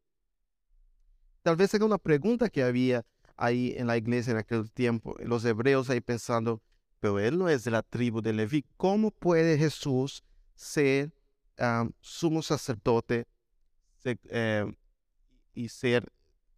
Tal 1.42 1.56
vez 1.56 1.72
era 1.74 1.84
una 1.84 1.98
pregunta 1.98 2.48
que 2.48 2.62
había 2.62 3.04
ahí 3.36 3.74
en 3.76 3.86
la 3.86 3.96
iglesia 3.96 4.32
en 4.32 4.38
aquel 4.38 4.70
tiempo, 4.72 5.16
los 5.20 5.44
hebreos 5.44 5.90
ahí 5.90 6.00
pensando, 6.00 6.62
pero 6.98 7.18
él 7.18 7.38
no 7.38 7.48
es 7.48 7.64
de 7.64 7.70
la 7.70 7.82
tribu 7.82 8.20
de 8.20 8.32
Leví. 8.32 8.64
¿Cómo 8.76 9.10
puede 9.10 9.58
Jesús 9.58 10.22
ser 10.54 11.12
sumo 12.00 12.42
sacerdote 12.42 13.26
eh, 14.04 14.64
y 15.52 15.68
ser 15.68 16.10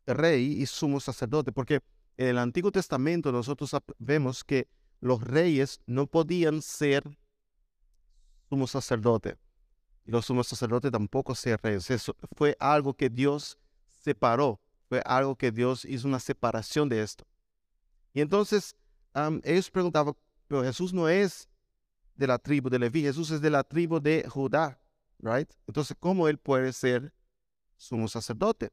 rey 0.06 0.60
y 0.62 0.66
sumo 0.66 1.00
sacerdote? 1.00 1.50
Porque 1.50 1.80
en 2.16 2.28
el 2.28 2.38
Antiguo 2.38 2.70
Testamento 2.70 3.32
nosotros 3.32 3.74
vemos 3.98 4.44
que 4.44 4.68
los 5.00 5.22
reyes 5.22 5.80
no 5.86 6.06
podían 6.06 6.62
ser 6.62 7.02
sumo 8.52 8.66
sacerdote. 8.66 9.38
Y 10.04 10.10
los 10.10 10.26
sumos 10.26 10.46
sacerdotes 10.46 10.92
tampoco 10.92 11.32
reyes. 11.62 11.90
Eso 11.90 12.14
fue 12.36 12.54
algo 12.60 12.92
que 12.92 13.08
Dios 13.08 13.58
separó. 13.88 14.60
Fue 14.90 15.00
algo 15.06 15.34
que 15.36 15.50
Dios 15.50 15.86
hizo 15.86 16.06
una 16.06 16.20
separación 16.20 16.86
de 16.86 17.02
esto. 17.02 17.24
Y 18.12 18.20
entonces 18.20 18.76
ellos 19.42 19.70
preguntaban, 19.70 20.14
pero 20.48 20.62
Jesús 20.62 20.92
no 20.92 21.08
es 21.08 21.48
de 22.14 22.26
la 22.26 22.38
tribu 22.38 22.68
de 22.68 22.78
Leví, 22.78 23.00
Jesús 23.00 23.30
es 23.30 23.40
de 23.40 23.48
la 23.48 23.64
tribu 23.64 24.00
de 24.00 24.26
Judá, 24.28 24.78
right? 25.20 25.50
Entonces, 25.66 25.96
¿cómo 25.98 26.28
él 26.28 26.36
puede 26.36 26.74
ser 26.74 27.10
sumo 27.78 28.06
sacerdote? 28.06 28.70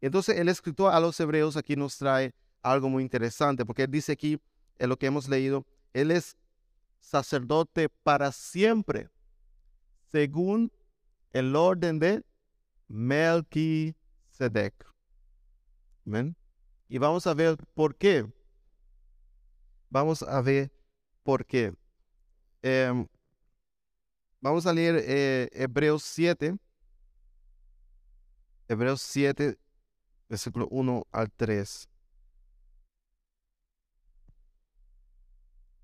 Entonces, 0.00 0.38
el 0.38 0.48
escritor 0.48 0.94
a 0.94 1.00
los 1.00 1.20
hebreos 1.20 1.58
aquí 1.58 1.76
nos 1.76 1.98
trae 1.98 2.34
algo 2.62 2.88
muy 2.88 3.02
interesante, 3.02 3.66
porque 3.66 3.82
él 3.82 3.90
dice 3.90 4.12
aquí, 4.12 4.40
en 4.78 4.88
lo 4.88 4.98
que 4.98 5.06
hemos 5.06 5.28
leído, 5.28 5.66
él 5.92 6.10
es 6.10 6.38
sacerdote 7.00 7.88
para 7.88 8.30
siempre, 8.30 9.08
según 10.10 10.70
el 11.32 11.56
orden 11.56 11.98
de 11.98 12.24
Melquisedec. 12.88 14.74
Amén. 16.06 16.36
Y 16.88 16.98
vamos 16.98 17.26
a 17.26 17.34
ver 17.34 17.56
por 17.74 17.96
qué. 17.96 18.26
Vamos 19.88 20.22
a 20.22 20.40
ver 20.40 20.72
por 21.22 21.44
qué. 21.44 21.74
Em, 22.62 23.06
vamos 24.40 24.66
a 24.66 24.72
leer 24.72 24.96
eh, 25.06 25.48
Hebreos 25.52 26.02
7. 26.02 26.56
Hebreos 28.68 29.02
7, 29.02 29.58
versículo 30.28 30.68
1 30.70 31.06
al 31.10 31.30
3. 31.32 31.88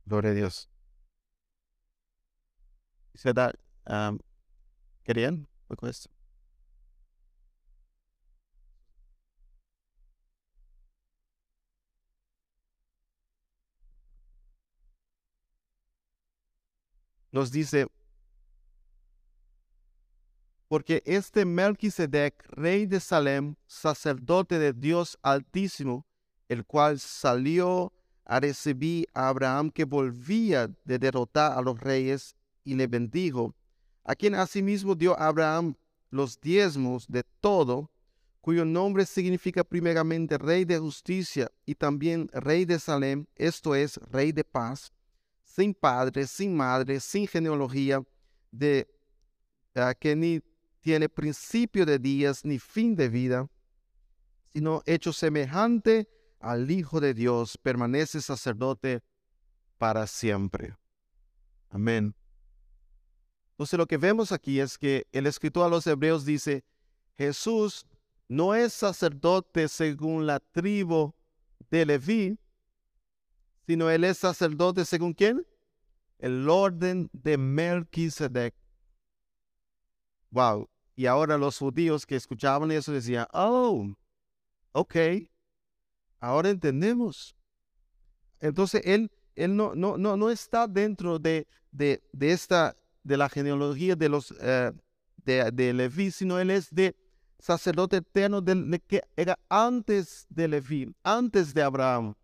Gloria 0.05 0.31
a 0.31 0.35
Dios. 0.35 0.71
¿Se 3.17 3.33
da? 3.33 3.53
Um, 3.87 4.19
¿Querían? 5.03 5.49
esto? 5.83 6.11
Nos 17.33 17.51
dice, 17.51 17.87
porque 20.69 21.03
este 21.05 21.45
Melquisedec, 21.45 22.35
rey 22.49 22.87
de 22.87 23.01
Salem, 23.01 23.57
sacerdote 23.67 24.59
de 24.59 24.73
Dios 24.73 25.19
Altísimo, 25.23 26.07
el 26.49 26.65
cual 26.65 26.99
salió 26.99 27.93
a 28.25 28.41
recibir 28.41 29.07
a 29.15 29.29
Abraham 29.29 29.71
que 29.71 29.85
volvía 29.85 30.69
de 30.85 30.99
derrotar 30.99 31.53
a 31.53 31.63
los 31.63 31.79
reyes 31.79 32.35
y 32.67 32.75
le 32.75 32.87
bendijo, 32.89 33.55
a 34.05 34.15
quien 34.15 34.35
asimismo 34.35 34.95
dio 34.95 35.19
Abraham 35.19 35.75
los 36.11 36.39
diezmos 36.41 37.07
de 37.07 37.23
todo, 37.41 37.91
cuyo 38.41 38.65
nombre 38.65 39.07
significa 39.07 39.65
primeramente 39.65 40.37
Rey 40.37 40.65
de 40.65 40.79
Justicia 40.79 41.51
y 41.65 41.75
también 41.75 42.29
Rey 42.33 42.65
de 42.65 42.79
Salem, 42.79 43.27
esto 43.37 43.75
es, 43.75 43.97
Rey 44.11 44.33
de 44.33 44.45
Paz, 44.45 44.93
sin 45.45 45.75
padre, 45.75 46.27
sin 46.27 46.57
madre, 46.57 47.01
sin 47.01 47.27
genealogía, 47.27 48.03
de 48.51 48.87
que 50.01 50.17
ni 50.17 50.41
tiene 50.81 51.09
principio 51.09 51.87
de 51.87 51.99
días 51.99 52.45
ni 52.45 52.59
fin 52.59 52.97
de 52.97 53.09
vida, 53.09 53.49
sino 54.53 54.83
hecho 54.87 55.13
semejante 55.13 56.09
al 56.41 56.71
Hijo 56.71 57.01
de 57.01 57.15
Dios, 57.15 57.59
permanece 57.59 58.21
sacerdote 58.21 59.03
para 59.79 60.07
siempre. 60.07 60.77
Amén. 61.71 62.15
Entonces 63.57 63.79
lo 63.79 63.87
que 63.87 63.97
vemos 63.97 64.33
aquí 64.33 64.61
es 64.61 64.77
que 64.77 65.07
el 65.13 65.27
escritor 65.27 65.65
a 65.65 65.71
los 65.71 65.87
hebreos 65.87 66.27
dice, 66.27 66.63
Jesús 67.17 67.87
no 68.29 68.55
es 68.55 68.75
sacerdote 68.75 69.67
según 69.69 70.27
la 70.27 70.41
tribu 70.41 71.15
de 71.71 71.87
Leví, 71.87 72.39
sino 73.67 73.89
él 73.89 74.05
es 74.05 74.19
sacerdote 74.19 74.85
según 74.85 75.15
quién? 75.15 75.47
El 76.19 76.47
orden 76.51 77.09
de 77.15 77.39
Melquisedec. 77.39 78.55
Wow. 80.31 80.69
Y 80.95 81.07
ahora 81.07 81.39
los 81.39 81.57
judíos 81.57 82.05
que 82.05 82.17
escuchaban 82.17 82.71
eso 82.71 82.93
decían, 82.93 83.27
oh, 83.33 83.91
ok, 84.73 84.97
ahora 86.21 86.51
entendemos. 86.51 87.35
Entonces 88.39 88.83
él, 88.85 89.11
él 89.35 89.57
no, 89.57 89.75
no, 89.75 89.97
no, 89.97 90.19
no 90.19 90.29
está 90.29 90.67
dentro 90.67 91.19
de, 91.19 91.47
de, 91.71 92.03
de 92.13 92.33
esta 92.33 92.77
de 93.07 93.17
la 93.17 93.29
genealogía 93.29 93.95
de 93.95 94.09
los 94.09 94.35
eh, 94.41 94.73
de, 95.25 95.51
de, 95.53 95.73
Leví, 95.73 96.11
sino 96.11 96.39
él 96.39 96.51
es 96.51 96.75
de 96.75 96.97
sacerdote 97.39 97.99
eterno 97.99 98.41
de, 98.41 98.81
que 98.87 99.03
era 99.15 99.39
antes 99.49 100.27
de 100.29 100.49
Leví, 100.49 100.95
antes 101.05 101.55
de 101.55 101.63
Abraham. 101.63 102.15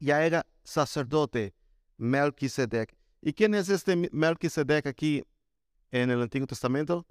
Ya 0.00 0.24
era 0.24 0.44
sacerdote 0.64 1.54
Melquisedec. 1.96 2.96
¿Y 3.22 3.32
quién 3.32 3.54
es 3.54 3.68
este 3.68 4.10
Melquisedec 4.12 4.86
aquí 4.86 5.22
en 5.92 6.10
el 6.10 6.22
Antiguo 6.22 6.46
Testamento? 6.46 7.06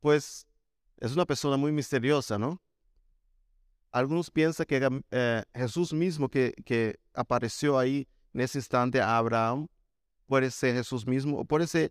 Pues 0.00 0.46
es 0.98 1.12
una 1.12 1.24
persona 1.24 1.56
muy 1.56 1.72
misteriosa, 1.72 2.38
¿no? 2.38 2.60
Algunos 3.90 4.30
piensan 4.30 4.66
que 4.66 4.76
era 4.76 4.90
eh, 5.10 5.42
Jesús 5.54 5.94
mismo 5.94 6.28
que, 6.28 6.52
que 6.66 7.00
apareció 7.14 7.78
ahí 7.78 8.06
en 8.34 8.42
ese 8.42 8.58
instante 8.58 9.00
a 9.00 9.16
Abraham. 9.16 9.66
Puede 10.26 10.50
ser 10.50 10.74
Jesús 10.74 11.06
mismo 11.06 11.38
o 11.38 11.44
puede 11.46 11.66
ser 11.66 11.90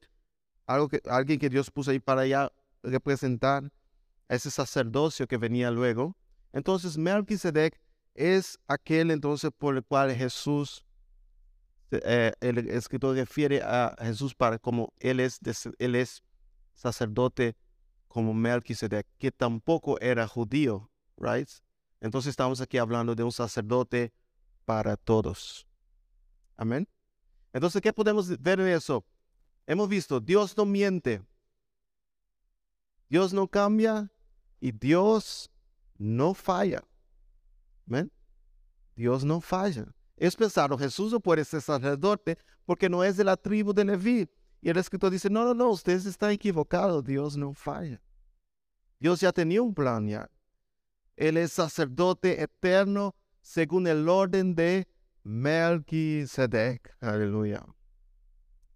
algo 0.68 0.88
que, 0.90 1.02
alguien 1.10 1.40
que 1.40 1.50
Dios 1.50 1.72
puso 1.72 1.92
ahí 1.92 2.00
para 2.00 2.26
ya 2.28 2.52
representar 2.84 3.72
ese 4.30 4.52
sacerdocio 4.52 5.28
que 5.28 5.38
venía 5.38 5.72
luego. 5.72 6.16
Entonces 6.54 6.98
Melquisedec 6.98 7.80
es 8.14 8.60
aquel 8.68 9.12
entonces 9.12 9.52
por 9.58 9.76
el 9.76 9.84
cual 9.84 10.14
Jesús, 10.14 10.86
eh, 11.92 12.34
el 12.42 12.58
escritor 12.70 13.16
refiere 13.16 13.62
a 13.64 13.96
Jesús 14.00 14.36
para 14.36 14.60
como 14.60 14.94
él 15.00 15.20
es, 15.20 15.40
él 15.80 15.96
es 15.96 16.24
sacerdote 16.74 17.56
como 18.08 18.34
Melquisedec, 18.34 19.08
que 19.18 19.32
tampoco 19.32 20.00
era 20.00 20.28
judío, 20.28 20.90
right? 21.18 21.50
Entonces 22.02 22.32
estamos 22.32 22.62
aquí 22.62 22.78
hablando 22.78 23.16
de 23.16 23.24
un 23.24 23.32
sacerdote 23.32 24.14
para 24.66 24.98
todos. 24.98 25.66
Amén. 26.58 26.88
Entonces, 27.54 27.82
¿qué 27.82 27.94
podemos 27.94 28.30
ver 28.42 28.60
en 28.60 28.68
eso? 28.68 29.06
Hemos 29.68 29.90
visto, 29.90 30.22
Dios 30.22 30.56
no 30.56 30.66
miente. 30.66 31.22
Dios 33.10 33.34
no 33.34 33.48
cambia 33.48 34.10
y 34.62 34.72
Dios 34.72 35.52
no 35.98 36.34
falla. 36.34 36.84
¿Ven? 37.86 38.12
Dios 38.96 39.24
no 39.24 39.42
falla. 39.42 39.94
Es 40.16 40.36
pensar, 40.36 40.76
Jesús 40.80 41.12
no 41.12 41.20
puede 41.20 41.46
ser 41.46 41.62
sacerdote 41.62 42.38
porque 42.66 42.90
no 42.90 43.04
es 43.04 43.18
de 43.18 43.24
la 43.24 43.36
tribu 43.36 43.74
de 43.74 43.86
Leví. 43.86 44.30
Y 44.62 44.70
el 44.70 44.78
escritor 44.78 45.12
dice, 45.12 45.30
no, 45.30 45.44
no, 45.46 45.54
no, 45.54 45.70
ustedes 45.70 46.06
están 46.06 46.32
equivocados, 46.32 47.04
Dios 47.04 47.38
no 47.38 47.54
falla. 47.54 48.02
Dios 49.00 49.20
ya 49.20 49.32
tenía 49.32 49.62
un 49.62 49.74
plan 49.74 50.08
ya. 50.08 50.30
Él 51.16 51.38
es 51.38 51.52
sacerdote 51.52 52.42
eterno 52.42 53.16
según 53.42 53.86
el 53.88 54.08
orden 54.10 54.56
de 54.56 54.88
Melquisedec. 55.24 56.96
Aleluya. 57.00 57.66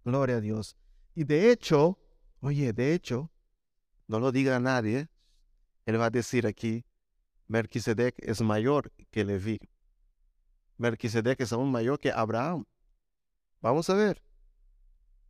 Gloria 0.04 0.36
a 0.36 0.40
Dios. 0.40 0.76
Y 1.14 1.24
de 1.24 1.50
hecho, 1.50 1.98
oye, 2.40 2.72
de 2.72 2.94
hecho, 2.94 3.30
no 4.06 4.18
lo 4.18 4.32
diga 4.32 4.56
a 4.56 4.60
nadie, 4.60 5.08
él 5.86 6.00
va 6.00 6.06
a 6.06 6.10
decir 6.10 6.46
aquí, 6.46 6.84
Melquisedec 7.48 8.14
es 8.18 8.40
mayor 8.40 8.92
que 9.10 9.24
Leví. 9.24 9.60
Melquisedec 10.78 11.40
es 11.40 11.52
aún 11.52 11.70
mayor 11.70 11.98
que 11.98 12.10
Abraham. 12.10 12.64
Vamos 13.60 13.90
a 13.90 13.94
ver. 13.94 14.22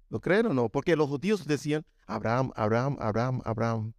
¿Lo 0.09 0.21
creen 0.21 0.47
o 0.47 0.55
no? 0.55 0.69
Porque 0.69 0.95
los 0.95 1.09
judíos 1.09 1.47
decían, 1.47 1.85
Abraham, 2.07 2.53
Abraham, 2.55 2.97
Abraham, 3.01 3.41
Abraham. 3.45 3.93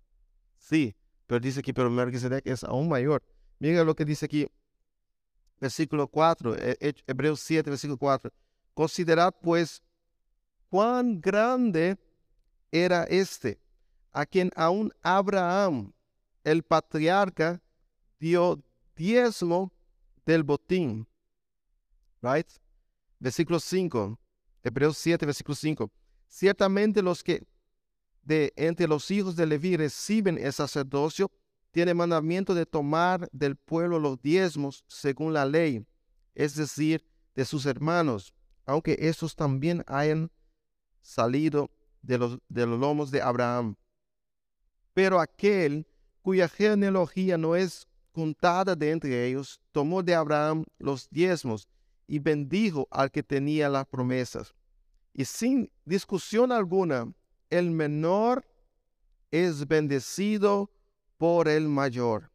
Sí, 0.58 0.96
pero 1.28 1.40
dice 1.40 1.60
aquí, 1.60 1.74
pero 1.74 1.90
Melquisedec 1.90 2.46
es 2.48 2.64
aún 2.64 2.88
mayor. 2.88 3.24
Mira 3.60 3.84
lo 3.84 3.96
que 3.96 4.06
dice 4.06 4.26
aquí, 4.26 4.48
versículo 5.60 6.08
4, 6.08 6.56
e, 6.58 6.96
Hebreos 7.08 7.40
7, 7.40 7.70
versículo 7.70 7.98
4. 7.98 8.32
Considerad 8.74 9.34
pues 9.42 9.84
cuán 10.74 11.22
grande 11.22 12.00
era 12.72 13.04
este, 13.04 13.60
a 14.12 14.26
quien 14.26 14.50
aún 14.56 14.92
Abraham, 15.04 15.94
el 16.44 16.64
patriarca, 16.64 17.62
dio 18.20 18.60
diezmo 18.96 19.72
del 20.26 20.42
botín. 20.42 21.08
Right? 22.24 22.48
Versículo 23.20 23.60
5, 23.60 24.20
Hebreos 24.64 24.98
7, 24.98 25.28
versículo 25.28 25.54
5. 25.54 25.92
Ciertamente 26.28 27.04
los 27.04 27.24
que 27.24 27.46
de 28.24 28.52
entre 28.56 28.88
los 28.88 29.12
hijos 29.12 29.36
de 29.36 29.46
Leví 29.46 29.78
reciben 29.78 30.40
el 30.40 30.54
sacerdocio, 30.54 31.30
tiene 31.70 31.94
mandamiento 31.94 32.56
de 32.56 32.66
tomar 32.66 33.30
del 33.32 33.58
pueblo 33.58 34.00
los 34.00 34.20
diezmos 34.24 34.84
según 34.88 35.34
la 35.34 35.46
ley, 35.46 35.86
es 36.34 36.56
decir, 36.56 37.06
de 37.36 37.46
sus 37.46 37.68
hermanos, 37.68 38.34
aunque 38.66 38.98
estos 39.00 39.36
también 39.36 39.84
hayan 39.86 40.32
salido 41.04 41.70
de 42.02 42.18
los, 42.18 42.40
de 42.50 42.66
los 42.66 42.80
lomos 42.80 43.12
de 43.12 43.22
Abraham. 43.22 43.76
Pero 44.96 45.20
aquel 45.20 45.86
cuya 46.24 46.48
genealogía 46.48 47.38
no 47.38 47.56
es 47.56 47.88
contada 48.12 48.76
de 48.76 48.92
entre 48.92 49.28
ellos, 49.28 49.60
tomó 49.72 50.02
de 50.02 50.16
Abraham 50.16 50.66
los 50.80 51.10
diezmos 51.10 51.68
y 52.08 52.20
bendijo 52.20 52.88
al 52.90 53.12
que 53.12 53.22
tenía 53.22 53.70
las 53.70 53.86
promesas. 53.86 54.56
Y 55.14 55.26
sin 55.26 55.72
discusión 55.86 56.52
alguna, 56.52 57.12
el 57.50 57.70
menor 57.72 58.46
es 59.32 59.68
bendecido 59.68 60.72
por 61.18 61.48
el 61.48 61.68
mayor. 61.68 62.32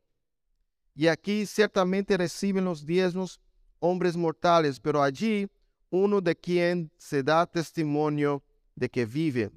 Y 0.95 1.07
aquí 1.07 1.47
ciertamente 1.47 2.17
reciben 2.17 2.65
los 2.65 2.85
diezmos 2.85 3.41
hombres 3.79 4.17
mortales, 4.17 4.81
pero 4.81 5.03
allí 5.03 5.49
uno 5.91 6.21
de 6.21 6.35
quien 6.35 6.91
se 6.97 7.23
da 7.23 7.47
testimonio 7.47 8.43
de 8.79 8.89
que 8.89 9.07
vive. 9.07 9.51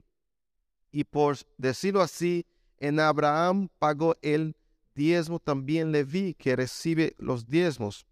Y 0.92 1.04
por 1.04 1.38
decirlo 1.58 2.02
así, 2.02 2.46
en 2.78 3.00
Abraham 3.00 3.70
pagó 3.80 4.16
el 4.22 4.56
diezmo 4.96 5.40
también 5.40 5.92
Leví, 5.92 6.34
que 6.34 6.56
recibe 6.56 7.16
los 7.18 7.48
diezmos, 7.48 8.06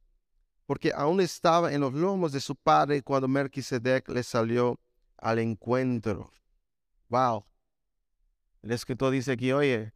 porque 0.65 0.91
aún 0.95 1.19
estaba 1.19 1.73
en 1.73 1.81
los 1.81 1.93
lomos 1.93 2.31
de 2.31 2.39
su 2.39 2.55
padre 2.55 3.01
cuando 3.01 3.27
Melquisedec 3.27 4.07
le 4.09 4.23
salió 4.23 4.79
al 5.17 5.39
encuentro. 5.39 6.31
Wow. 7.09 7.45
El 8.61 8.71
escritor 8.71 9.11
dice 9.11 9.33
aquí, 9.33 9.51
oye, 9.51 9.93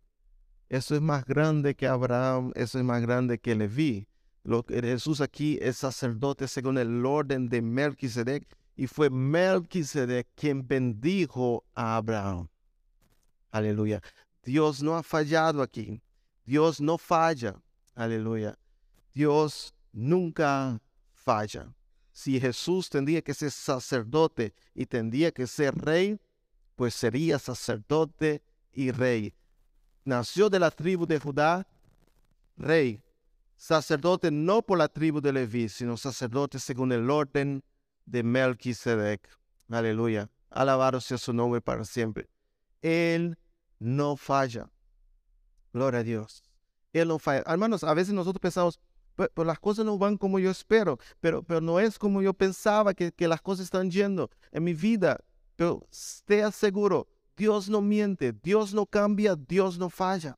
eso 0.70 0.96
es 0.96 1.02
más 1.02 1.26
grande 1.26 1.76
que 1.76 1.88
Abraham, 1.88 2.52
eso 2.56 2.80
es 2.80 2.84
más 2.84 3.02
grande 3.02 3.40
que 3.40 3.56
Leví. 3.56 4.08
Lo 4.44 4.64
que 4.64 4.82
Jesús 4.82 5.22
aquí 5.22 5.58
es 5.62 5.78
sacerdote 5.78 6.48
según 6.48 6.78
el 6.78 7.06
orden 7.06 7.48
de 7.48 7.62
Melquisedec 7.62 8.46
y 8.76 8.88
fue 8.88 9.10
Melquisedec 9.10 10.28
quien 10.36 10.68
bendijo 10.68 11.64
a 11.76 11.98
Abraham. 11.98 12.48
Aleluya. 13.52 14.02
Dios 14.44 14.82
no 14.82 14.96
ha 14.96 15.04
fallado 15.04 15.62
aquí. 15.62 16.02
Dios 16.46 16.82
no 16.82 16.98
falla. 16.98 17.62
Aleluya. 17.96 18.58
Dios 19.14 19.74
nunca 19.92 20.82
falla. 21.14 21.74
Si 22.12 22.40
Jesús 22.40 22.90
tendría 22.90 23.22
que 23.22 23.34
ser 23.34 23.52
sacerdote 23.52 24.54
y 24.74 24.86
tendría 24.86 25.32
que 25.32 25.48
ser 25.48 25.76
rey, 25.76 26.20
pues 26.76 26.94
sería 26.94 27.40
sacerdote 27.40 28.42
y 28.72 28.92
rey. 28.92 29.34
Nació 30.04 30.50
de 30.50 30.60
la 30.60 30.72
tribu 30.72 31.06
de 31.06 31.20
Judá, 31.20 31.68
rey. 32.58 33.02
Sacerdote 33.56 34.30
no 34.32 34.62
por 34.62 34.78
la 34.78 34.88
tribu 34.88 35.22
de 35.22 35.32
Leví, 35.32 35.70
sino 35.70 35.96
sacerdote 35.96 36.60
según 36.60 36.92
el 36.92 37.10
orden 37.10 37.64
de 38.06 38.24
Melquisedec. 38.24 39.28
Aleluya. 39.70 40.30
Alabado 40.50 41.02
sea 41.02 41.18
su 41.18 41.34
nombre 41.34 41.62
para 41.62 41.84
siempre. 41.84 42.30
Él 42.82 43.38
no 43.80 44.16
falla. 44.16 44.70
Gloria 45.72 46.02
a 46.02 46.04
Dios. 46.04 46.44
Él 46.92 47.08
no 47.08 47.20
falla. 47.20 47.44
Hermanos, 47.48 47.84
a 47.84 47.94
veces 47.94 48.14
nosotros 48.14 48.42
pensamos, 48.42 48.80
pero, 49.16 49.44
las 49.44 49.60
cosas 49.60 49.86
no 49.86 49.98
van 49.98 50.18
como 50.18 50.40
yo 50.40 50.52
espero, 50.52 51.00
pero, 51.20 51.44
pero 51.44 51.62
no 51.62 51.80
es 51.80 51.98
como 51.98 52.22
yo 52.22 52.34
pensaba 52.34 52.94
que, 52.94 53.12
que 53.12 53.28
las 53.28 53.42
cosas 53.42 53.66
están 53.66 53.90
yendo 53.90 54.30
en 54.52 54.64
mi 54.64 54.74
vida. 54.74 55.20
Pero 55.56 55.88
esté 55.92 56.52
seguro, 56.52 57.08
Dios 57.36 57.70
no 57.70 57.82
miente, 57.82 58.34
Dios 58.34 58.74
no 58.74 58.86
cambia, 58.86 59.36
Dios 59.36 59.78
no 59.78 59.90
falla. 59.90 60.38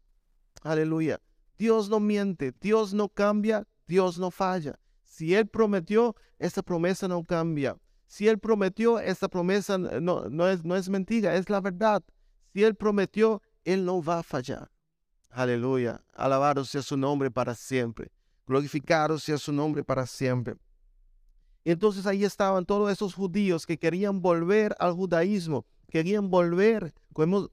Aleluya. 0.61 1.21
Dios 1.57 1.89
no 1.89 1.99
miente, 1.99 2.53
Dios 2.59 2.93
no 2.93 3.07
cambia, 3.09 3.65
Dios 3.87 4.17
no 4.17 4.29
falla. 4.31 4.79
Si 5.15 5.33
Él 5.33 5.47
prometió, 5.47 6.13
esa 6.39 6.61
promesa 6.61 7.07
no 7.07 7.23
cambia. 7.23 7.77
Si 8.05 8.27
Él 8.27 8.37
prometió, 8.37 8.99
esa 8.99 9.29
promesa 9.29 9.77
no, 9.77 10.27
no, 10.27 10.49
es, 10.49 10.65
no 10.65 10.75
es 10.75 10.89
mentira, 10.89 11.35
es 11.35 11.49
la 11.49 11.61
verdad. 11.61 12.03
Si 12.51 12.65
Él 12.65 12.75
prometió, 12.75 13.41
Él 13.63 13.85
no 13.85 14.03
va 14.03 14.19
a 14.19 14.23
fallar. 14.23 14.69
Aleluya. 15.29 16.03
Alabado 16.13 16.65
sea 16.65 16.81
su 16.81 16.97
nombre 16.97 17.31
para 17.31 17.55
siempre. 17.55 18.11
Glorificado 18.45 19.17
sea 19.17 19.37
su 19.37 19.53
nombre 19.53 19.85
para 19.85 20.05
siempre. 20.05 20.57
Entonces 21.63 22.05
ahí 22.05 22.25
estaban 22.25 22.65
todos 22.65 22.91
esos 22.91 23.13
judíos 23.13 23.65
que 23.65 23.79
querían 23.79 24.21
volver 24.21 24.75
al 24.79 24.91
judaísmo, 24.91 25.65
querían 25.89 26.29
volver, 26.29 26.93
como, 27.13 27.49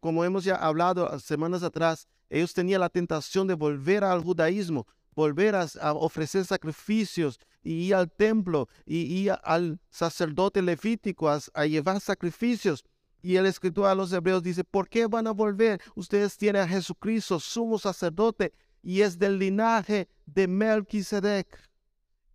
como 0.00 0.22
hemos 0.22 0.44
ya 0.44 0.56
hablado 0.56 1.18
semanas 1.18 1.62
atrás, 1.62 2.08
ellos 2.28 2.52
tenían 2.52 2.82
la 2.82 2.90
tentación 2.90 3.46
de 3.46 3.54
volver 3.54 4.04
al 4.04 4.22
judaísmo, 4.22 4.86
volver 5.16 5.56
a, 5.56 5.66
ofrecer 5.94 6.44
sacrificios 6.44 7.40
y 7.62 7.86
ir 7.86 7.94
al 7.94 8.12
templo 8.12 8.68
y 8.84 8.98
ir 8.98 9.32
al 9.42 9.80
sacerdote 9.90 10.62
levítico 10.62 11.28
a, 11.28 11.66
llevar 11.66 12.00
sacrificios. 12.00 12.84
Y 13.22 13.36
el 13.36 13.46
escritor 13.46 13.86
a 13.86 13.94
los 13.94 14.12
hebreos 14.12 14.42
dice, 14.42 14.62
¿por 14.62 14.88
qué 14.88 15.06
van 15.06 15.26
a 15.26 15.32
volver? 15.32 15.80
Ustedes 15.96 16.36
tienen 16.36 16.62
a 16.62 16.68
Jesucristo, 16.68 17.40
sumo 17.40 17.78
sacerdote, 17.78 18.52
y 18.82 19.00
es 19.00 19.18
del 19.18 19.38
linaje 19.38 20.08
de 20.26 20.46
Melquisedec. 20.46 21.58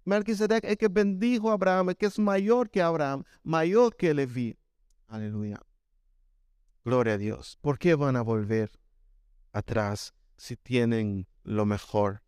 Melquisedec 0.04 0.66
es 0.66 0.76
que 0.76 0.90
bendijo 0.90 1.50
a 1.50 1.54
Abraham, 1.54 1.94
que 1.94 2.08
es 2.08 2.20
mayor 2.20 2.70
que 2.70 2.82
Abraham, 2.82 3.24
mayor 3.44 3.96
que 3.96 4.14
Leví. 4.14 4.58
Aleluya. 5.08 5.62
Gloria 6.84 7.14
a 7.14 7.18
Dios. 7.18 7.58
¿Por 7.62 7.78
qué 7.78 7.94
van 7.96 8.16
a 8.16 8.22
volver 8.22 8.72
atrás 9.54 10.14
si 10.36 10.58
tienen 10.58 11.28
lo 11.44 11.66
mejor? 11.66 12.24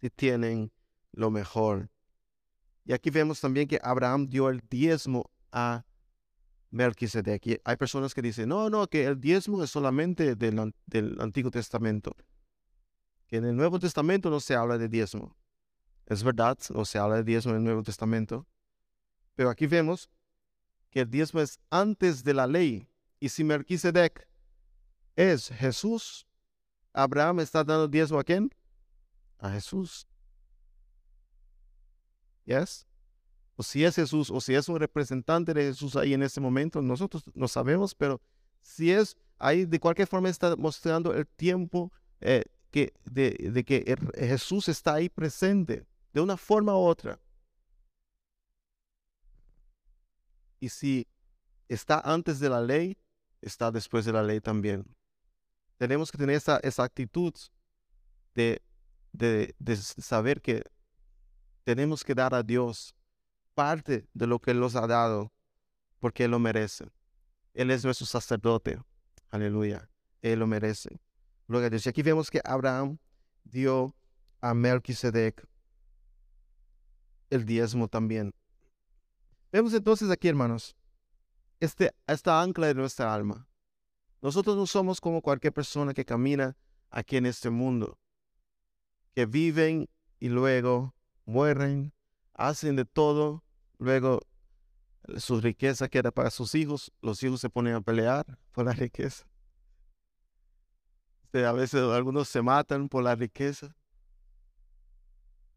Si 0.00 0.10
tienen 0.10 0.72
lo 1.12 1.30
mejor. 1.30 1.90
Y 2.84 2.92
aquí 2.92 3.10
vemos 3.10 3.40
también 3.40 3.68
que 3.68 3.78
Abraham 3.82 4.26
dio 4.28 4.48
el 4.48 4.62
diezmo 4.68 5.30
a 5.52 5.84
Melquisedec. 6.70 7.46
Y 7.46 7.60
hay 7.64 7.76
personas 7.76 8.14
que 8.14 8.22
dicen, 8.22 8.48
no, 8.48 8.70
no, 8.70 8.86
que 8.86 9.04
el 9.04 9.20
diezmo 9.20 9.62
es 9.62 9.70
solamente 9.70 10.34
del, 10.34 10.74
del 10.86 11.20
Antiguo 11.20 11.50
Testamento. 11.50 12.16
Que 13.26 13.36
en 13.36 13.44
el 13.44 13.56
Nuevo 13.56 13.78
Testamento 13.78 14.30
no 14.30 14.40
se 14.40 14.54
habla 14.54 14.78
de 14.78 14.88
diezmo. 14.88 15.36
Es 16.06 16.24
verdad, 16.24 16.58
no 16.74 16.84
se 16.84 16.98
habla 16.98 17.16
de 17.16 17.24
diezmo 17.24 17.52
en 17.52 17.58
el 17.58 17.64
Nuevo 17.64 17.84
Testamento, 17.84 18.44
pero 19.36 19.48
aquí 19.48 19.68
vemos 19.68 20.10
que 20.90 21.02
el 21.02 21.10
diezmo 21.10 21.40
es 21.40 21.60
antes 21.70 22.24
de 22.24 22.34
la 22.34 22.48
ley. 22.48 22.88
Y 23.20 23.28
si 23.28 23.44
Melquisedec 23.44 24.26
es 25.14 25.50
Jesús, 25.50 26.26
Abraham 26.92 27.38
está 27.38 27.62
dando 27.62 27.86
diezmo 27.86 28.18
a 28.18 28.24
quién? 28.24 28.50
A 29.40 29.50
Jesús. 29.50 30.06
¿Yes? 32.44 32.86
o 33.60 33.62
si 33.62 33.84
es 33.84 33.94
Jesús, 33.94 34.30
o 34.30 34.40
si 34.40 34.54
es 34.54 34.70
un 34.70 34.78
representante 34.78 35.52
de 35.52 35.64
Jesús 35.64 35.94
ahí 35.94 36.14
en 36.14 36.22
ese 36.22 36.40
momento, 36.40 36.80
nosotros 36.80 37.22
no 37.34 37.46
sabemos, 37.46 37.94
pero 37.94 38.18
si 38.62 38.90
es 38.90 39.18
ahí, 39.38 39.66
de 39.66 39.78
cualquier 39.78 40.08
forma 40.08 40.30
está 40.30 40.56
mostrando 40.56 41.12
el 41.12 41.26
tiempo 41.26 41.92
eh, 42.22 42.44
que, 42.70 42.94
de, 43.04 43.62
que 43.66 43.96
Jesús 44.16 44.66
está 44.70 44.94
ahí 44.94 45.10
presente, 45.10 45.84
de 46.14 46.20
una 46.22 46.38
forma 46.38 46.74
u 46.74 46.78
otra. 46.78 47.20
Y 50.58 50.70
si 50.70 51.06
está 51.68 52.00
antes 52.00 52.40
de 52.40 52.48
la 52.48 52.62
ley, 52.62 52.96
está 53.42 53.70
después 53.70 54.06
de 54.06 54.12
la 54.14 54.22
ley 54.22 54.40
también. 54.40 54.86
Tenemos 55.76 56.10
que 56.10 56.16
tener 56.16 56.36
esa, 56.36 56.60
esa 56.62 56.84
actitud 56.84 57.34
de, 58.34 58.62
de, 59.12 59.54
de 59.58 59.76
saber 59.76 60.40
que 60.40 60.62
tenemos 61.64 62.04
que 62.04 62.14
dar 62.14 62.34
a 62.34 62.42
Dios 62.42 62.94
parte 63.54 64.08
de 64.14 64.26
lo 64.26 64.38
que 64.38 64.52
Él 64.52 64.60
nos 64.60 64.76
ha 64.76 64.86
dado, 64.86 65.32
porque 65.98 66.24
Él 66.24 66.30
lo 66.30 66.38
merece. 66.38 66.86
Él 67.54 67.70
es 67.70 67.84
nuestro 67.84 68.06
sacerdote. 68.06 68.80
Aleluya. 69.30 69.90
Él 70.22 70.38
lo 70.38 70.46
merece. 70.46 71.00
Luego 71.46 71.66
a 71.66 71.88
Aquí 71.88 72.02
vemos 72.02 72.30
que 72.30 72.40
Abraham 72.44 72.98
dio 73.44 73.94
a 74.40 74.54
Melquisedec 74.54 75.46
el 77.30 77.44
diezmo 77.44 77.88
también. 77.88 78.34
Vemos 79.52 79.72
entonces 79.74 80.10
aquí, 80.10 80.28
hermanos, 80.28 80.76
este, 81.60 81.92
esta 82.06 82.40
ancla 82.42 82.66
de 82.66 82.74
nuestra 82.74 83.12
alma. 83.12 83.48
Nosotros 84.22 84.56
no 84.56 84.66
somos 84.66 85.00
como 85.00 85.22
cualquier 85.22 85.52
persona 85.52 85.94
que 85.94 86.04
camina 86.04 86.56
aquí 86.90 87.16
en 87.16 87.26
este 87.26 87.50
mundo, 87.50 87.98
que 89.14 89.26
viven 89.26 89.88
y 90.18 90.28
luego 90.28 90.94
mueren, 91.24 91.92
hacen 92.34 92.76
de 92.76 92.84
todo, 92.84 93.44
luego 93.78 94.20
su 95.18 95.40
riqueza 95.40 95.88
queda 95.88 96.10
para 96.10 96.30
sus 96.30 96.54
hijos, 96.54 96.92
los 97.00 97.22
hijos 97.22 97.40
se 97.40 97.50
ponen 97.50 97.74
a 97.74 97.80
pelear 97.80 98.38
por 98.52 98.64
la 98.64 98.72
riqueza. 98.72 99.26
a 101.32 101.52
veces 101.52 101.80
algunos 101.80 102.28
se 102.28 102.42
matan 102.42 102.88
por 102.88 103.02
la 103.02 103.14
riqueza 103.14 103.74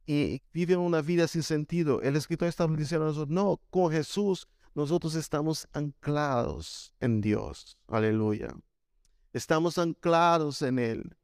y 0.06 0.42
viven 0.52 0.80
una 0.80 1.02
vida 1.02 1.28
sin 1.28 1.44
sentido. 1.44 2.02
El 2.02 2.16
escritor 2.16 2.48
está 2.48 2.68
diciendo 2.68 3.06
nosotros, 3.06 3.30
no, 3.30 3.62
con 3.70 3.92
Jesús 3.92 4.48
nosotros 4.76 5.16
estamos 5.16 5.68
anclados 5.72 6.94
en 7.00 7.22
Dios. 7.22 7.78
Aleluya. 7.88 8.56
Estamos 9.32 9.78
anclados 9.78 10.62
en 10.62 10.80
Él. 10.80 11.18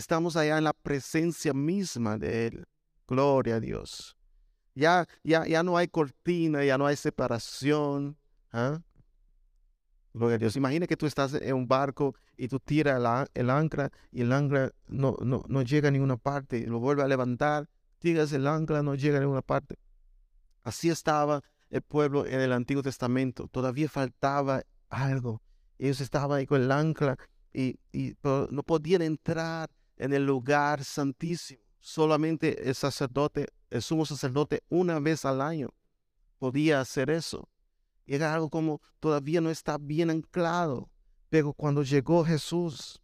Estamos 0.00 0.34
allá 0.34 0.56
en 0.56 0.64
la 0.64 0.72
presencia 0.72 1.52
misma 1.52 2.16
de 2.16 2.46
Él. 2.46 2.66
Gloria 3.06 3.56
a 3.56 3.60
Dios. 3.60 4.16
Ya, 4.74 5.06
ya, 5.22 5.46
ya 5.46 5.62
no 5.62 5.76
hay 5.76 5.88
cortina, 5.88 6.64
ya 6.64 6.78
no 6.78 6.86
hay 6.86 6.96
separación. 6.96 8.16
¿ah? 8.50 8.80
Gloria 10.14 10.36
a 10.36 10.38
Dios. 10.38 10.56
Imagina 10.56 10.86
que 10.86 10.96
tú 10.96 11.04
estás 11.04 11.34
en 11.34 11.54
un 11.54 11.68
barco 11.68 12.14
y 12.38 12.48
tú 12.48 12.58
tiras 12.58 13.28
el, 13.34 13.50
ancla 13.50 13.90
y 14.10 14.22
el 14.22 14.32
ancla 14.32 14.72
no, 14.86 15.18
no, 15.20 15.44
no 15.46 15.60
llega 15.60 15.88
a 15.88 15.90
ninguna 15.90 16.16
parte. 16.16 16.66
Lo 16.66 16.78
vuelve 16.78 17.02
a 17.02 17.06
levantar, 17.06 17.68
tiras 17.98 18.32
el 18.32 18.46
ancla, 18.46 18.82
no 18.82 18.94
llega 18.94 19.18
a 19.18 19.20
ninguna 19.20 19.42
parte. 19.42 19.76
Así 20.62 20.88
estaba 20.88 21.42
el 21.68 21.82
pueblo 21.82 22.24
en 22.24 22.40
el 22.40 22.54
Antiguo 22.54 22.82
Testamento. 22.82 23.48
Todavía 23.48 23.90
faltaba 23.90 24.62
algo. 24.88 25.42
Ellos 25.76 26.00
estaban 26.00 26.38
ahí 26.38 26.46
con 26.46 26.62
el 26.62 26.72
ancla 26.72 27.18
y, 27.52 27.78
y 27.92 28.16
no 28.22 28.62
podían 28.62 29.02
entrar 29.02 29.68
en 30.00 30.12
el 30.14 30.24
lugar 30.24 30.82
santísimo 30.82 31.62
solamente 31.80 32.68
el 32.68 32.74
sacerdote, 32.74 33.48
el 33.70 33.82
sumo 33.82 34.06
sacerdote, 34.06 34.62
una 34.68 35.00
vez 35.00 35.24
al 35.24 35.40
año 35.40 35.70
podía 36.38 36.80
hacer 36.80 37.10
eso. 37.10 37.48
Y 38.06 38.14
era 38.14 38.34
algo 38.34 38.50
como 38.50 38.80
todavía 38.98 39.40
no 39.40 39.50
está 39.50 39.78
bien 39.78 40.10
anclado. 40.10 40.90
Pero 41.28 41.52
cuando 41.52 41.82
llegó 41.82 42.24
Jesús, 42.24 43.00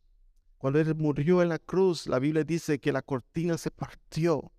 cuando 0.58 0.80
Él 0.80 0.94
murió 0.94 1.42
en 1.42 1.48
la 1.48 1.58
cruz, 1.58 2.06
la 2.06 2.18
Biblia 2.18 2.44
dice 2.44 2.78
que 2.78 2.92
la 2.92 3.02
cortina 3.02 3.56
se 3.56 3.70
partió. 3.70 4.52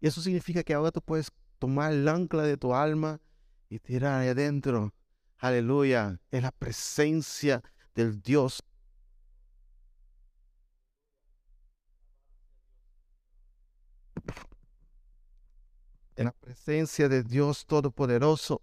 Y 0.00 0.08
eso 0.08 0.20
significa 0.20 0.62
que 0.62 0.74
ahora 0.74 0.90
tú 0.90 1.00
puedes 1.00 1.30
tomar 1.58 1.92
el 1.92 2.08
ancla 2.08 2.42
de 2.42 2.56
tu 2.56 2.74
alma 2.74 3.20
y 3.68 3.78
tirar 3.78 4.26
adentro. 4.26 4.92
Aleluya. 5.38 6.20
En 6.30 6.42
la 6.42 6.52
presencia 6.52 7.62
del 7.94 8.20
Dios 8.20 8.62
en 16.16 16.26
la 16.26 16.32
presencia 16.32 17.08
de 17.08 17.22
Dios 17.22 17.66
Todopoderoso 17.66 18.62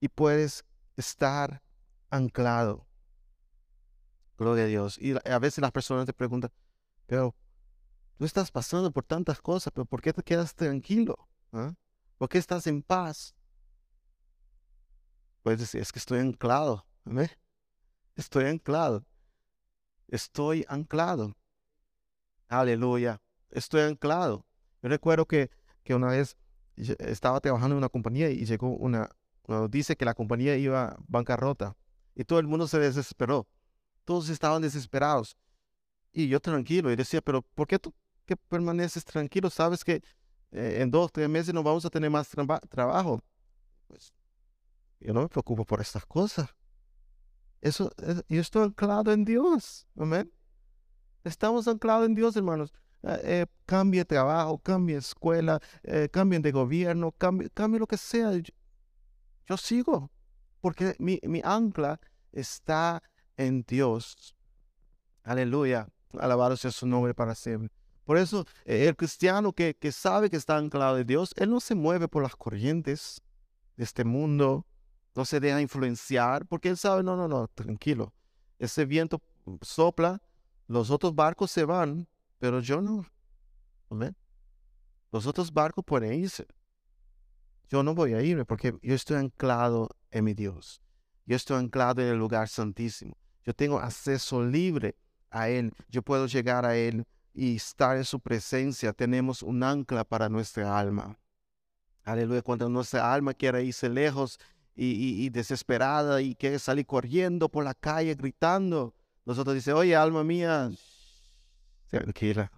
y 0.00 0.08
puedes 0.08 0.64
estar 0.96 1.62
anclado. 2.10 2.86
Gloria 4.38 4.64
a 4.64 4.68
Dios. 4.68 4.98
Y 4.98 5.14
a 5.28 5.38
veces 5.38 5.58
las 5.58 5.72
personas 5.72 6.06
te 6.06 6.12
preguntan, 6.12 6.52
pero 7.06 7.34
tú 8.18 8.24
estás 8.24 8.50
pasando 8.50 8.90
por 8.90 9.04
tantas 9.04 9.40
cosas, 9.40 9.72
pero 9.74 9.84
¿por 9.84 10.00
qué 10.00 10.12
te 10.12 10.22
quedas 10.22 10.54
tranquilo? 10.54 11.28
¿Ah? 11.52 11.74
¿Por 12.18 12.28
qué 12.28 12.38
estás 12.38 12.66
en 12.66 12.82
paz? 12.82 13.34
Puedes 15.42 15.60
decir, 15.60 15.80
es 15.80 15.92
que 15.92 15.98
estoy 15.98 16.20
anclado. 16.20 16.86
Estoy 18.14 18.46
anclado. 18.46 19.04
Estoy 20.08 20.64
anclado. 20.68 21.36
Aleluya. 22.48 23.20
Estoy 23.50 23.82
anclado. 23.82 24.46
Yo 24.82 24.88
recuerdo 24.88 25.26
que, 25.26 25.50
que 25.82 25.94
una 25.94 26.08
vez 26.08 26.36
estaba 26.76 27.40
trabajando 27.40 27.74
en 27.74 27.78
una 27.78 27.88
compañía 27.88 28.30
y 28.30 28.44
llegó 28.44 28.68
una, 28.68 29.10
dice 29.70 29.96
que 29.96 30.04
la 30.04 30.14
compañía 30.14 30.56
iba 30.56 30.96
bancarrota 31.08 31.76
y 32.14 32.24
todo 32.24 32.38
el 32.38 32.46
mundo 32.46 32.66
se 32.66 32.78
desesperó. 32.78 33.46
Todos 34.04 34.28
estaban 34.28 34.62
desesperados. 34.62 35.36
Y 36.12 36.28
yo 36.28 36.40
tranquilo 36.40 36.90
y 36.90 36.96
decía, 36.96 37.20
pero 37.20 37.42
¿por 37.42 37.66
qué 37.66 37.78
tú 37.78 37.92
que 38.24 38.36
permaneces 38.36 39.04
tranquilo? 39.04 39.50
Sabes 39.50 39.84
que 39.84 40.02
eh, 40.52 40.78
en 40.80 40.90
dos, 40.90 41.12
tres 41.12 41.28
meses 41.28 41.52
no 41.52 41.62
vamos 41.62 41.84
a 41.84 41.90
tener 41.90 42.10
más 42.10 42.28
trabajo. 42.68 43.20
Pues 43.86 44.12
yo 45.00 45.12
no 45.12 45.22
me 45.22 45.28
preocupo 45.28 45.64
por 45.64 45.80
estas 45.80 46.06
cosas. 46.06 46.48
Eso, 47.60 47.90
yo 48.28 48.40
estoy 48.40 48.64
anclado 48.64 49.12
en 49.12 49.24
Dios. 49.24 49.86
Amén. 49.96 50.32
Estamos 51.24 51.66
anclados 51.68 52.06
en 52.06 52.14
Dios, 52.14 52.36
hermanos. 52.36 52.72
Eh, 53.06 53.20
eh, 53.22 53.46
cambie 53.66 54.04
trabajo, 54.04 54.58
cambie 54.58 54.96
escuela, 54.96 55.60
eh, 55.84 56.08
cambien 56.10 56.42
de 56.42 56.50
gobierno, 56.50 57.12
cambie, 57.12 57.48
cambie 57.50 57.78
lo 57.78 57.86
que 57.86 57.96
sea. 57.96 58.32
Yo, 59.46 59.56
sigo, 59.56 60.10
porque 60.60 60.96
mi, 60.98 61.20
mi, 61.22 61.40
ancla 61.44 62.00
está 62.32 63.00
en 63.36 63.62
Dios. 63.62 64.34
Aleluya. 65.22 65.88
Alabado 66.18 66.56
sea 66.56 66.72
su 66.72 66.86
nombre 66.86 67.14
para 67.14 67.36
siempre. 67.36 67.70
Por 68.04 68.18
eso 68.18 68.44
el 68.64 68.96
cristiano 68.96 69.52
que, 69.52 69.76
que 69.76 69.92
sabe 69.92 70.28
que 70.28 70.36
está 70.36 70.56
anclado 70.56 70.98
en 70.98 71.06
Dios, 71.06 71.32
él 71.36 71.50
no 71.50 71.60
se 71.60 71.76
mueve 71.76 72.08
por 72.08 72.24
las 72.24 72.34
corrientes 72.34 73.22
de 73.76 73.84
este 73.84 74.04
mundo, 74.04 74.66
no 75.14 75.24
se 75.24 75.38
deja 75.38 75.60
influenciar, 75.60 76.46
porque 76.46 76.70
él 76.70 76.76
sabe, 76.76 77.04
no, 77.04 77.16
no, 77.16 77.28
no, 77.28 77.46
tranquilo. 77.48 78.12
Ese 78.58 78.84
viento 78.84 79.22
sopla, 79.60 80.22
los 80.66 80.90
otros 80.90 81.14
barcos 81.14 81.52
se 81.52 81.64
van, 81.64 82.08
pero 82.38 82.60
yo 82.60 82.80
no. 82.80 83.06
Amén. 83.90 84.16
Los 85.12 85.26
otros 85.26 85.52
barcos 85.52 85.84
pueden 85.84 86.12
irse. 86.12 86.46
Yo 87.68 87.82
no 87.82 87.94
voy 87.94 88.14
a 88.14 88.22
irme 88.22 88.44
porque 88.44 88.74
yo 88.82 88.94
estoy 88.94 89.16
anclado 89.16 89.88
en 90.10 90.24
mi 90.24 90.34
Dios. 90.34 90.80
Yo 91.24 91.36
estoy 91.36 91.58
anclado 91.58 92.02
en 92.02 92.08
el 92.08 92.18
lugar 92.18 92.48
santísimo. 92.48 93.16
Yo 93.44 93.54
tengo 93.54 93.78
acceso 93.78 94.42
libre 94.44 94.96
a 95.30 95.48
Él. 95.48 95.72
Yo 95.88 96.02
puedo 96.02 96.26
llegar 96.26 96.64
a 96.64 96.76
Él 96.76 97.04
y 97.34 97.56
estar 97.56 97.96
en 97.96 98.04
su 98.04 98.20
presencia. 98.20 98.92
Tenemos 98.92 99.42
un 99.42 99.62
ancla 99.62 100.04
para 100.04 100.28
nuestra 100.28 100.78
alma. 100.78 101.18
Aleluya. 102.04 102.42
Cuando 102.42 102.68
nuestra 102.68 103.12
alma 103.12 103.34
quiere 103.34 103.64
irse 103.64 103.88
lejos 103.88 104.38
y, 104.76 105.24
y 105.24 105.30
desesperada 105.30 106.22
y 106.22 106.36
quiere 106.36 106.58
salir 106.58 106.86
corriendo 106.86 107.48
por 107.48 107.64
la 107.64 107.74
calle 107.74 108.14
gritando, 108.14 108.94
nosotros 109.24 109.56
dice, 109.56 109.72
oye, 109.72 109.96
alma 109.96 110.22
mía, 110.22 110.70
Tranquila. 111.88 112.50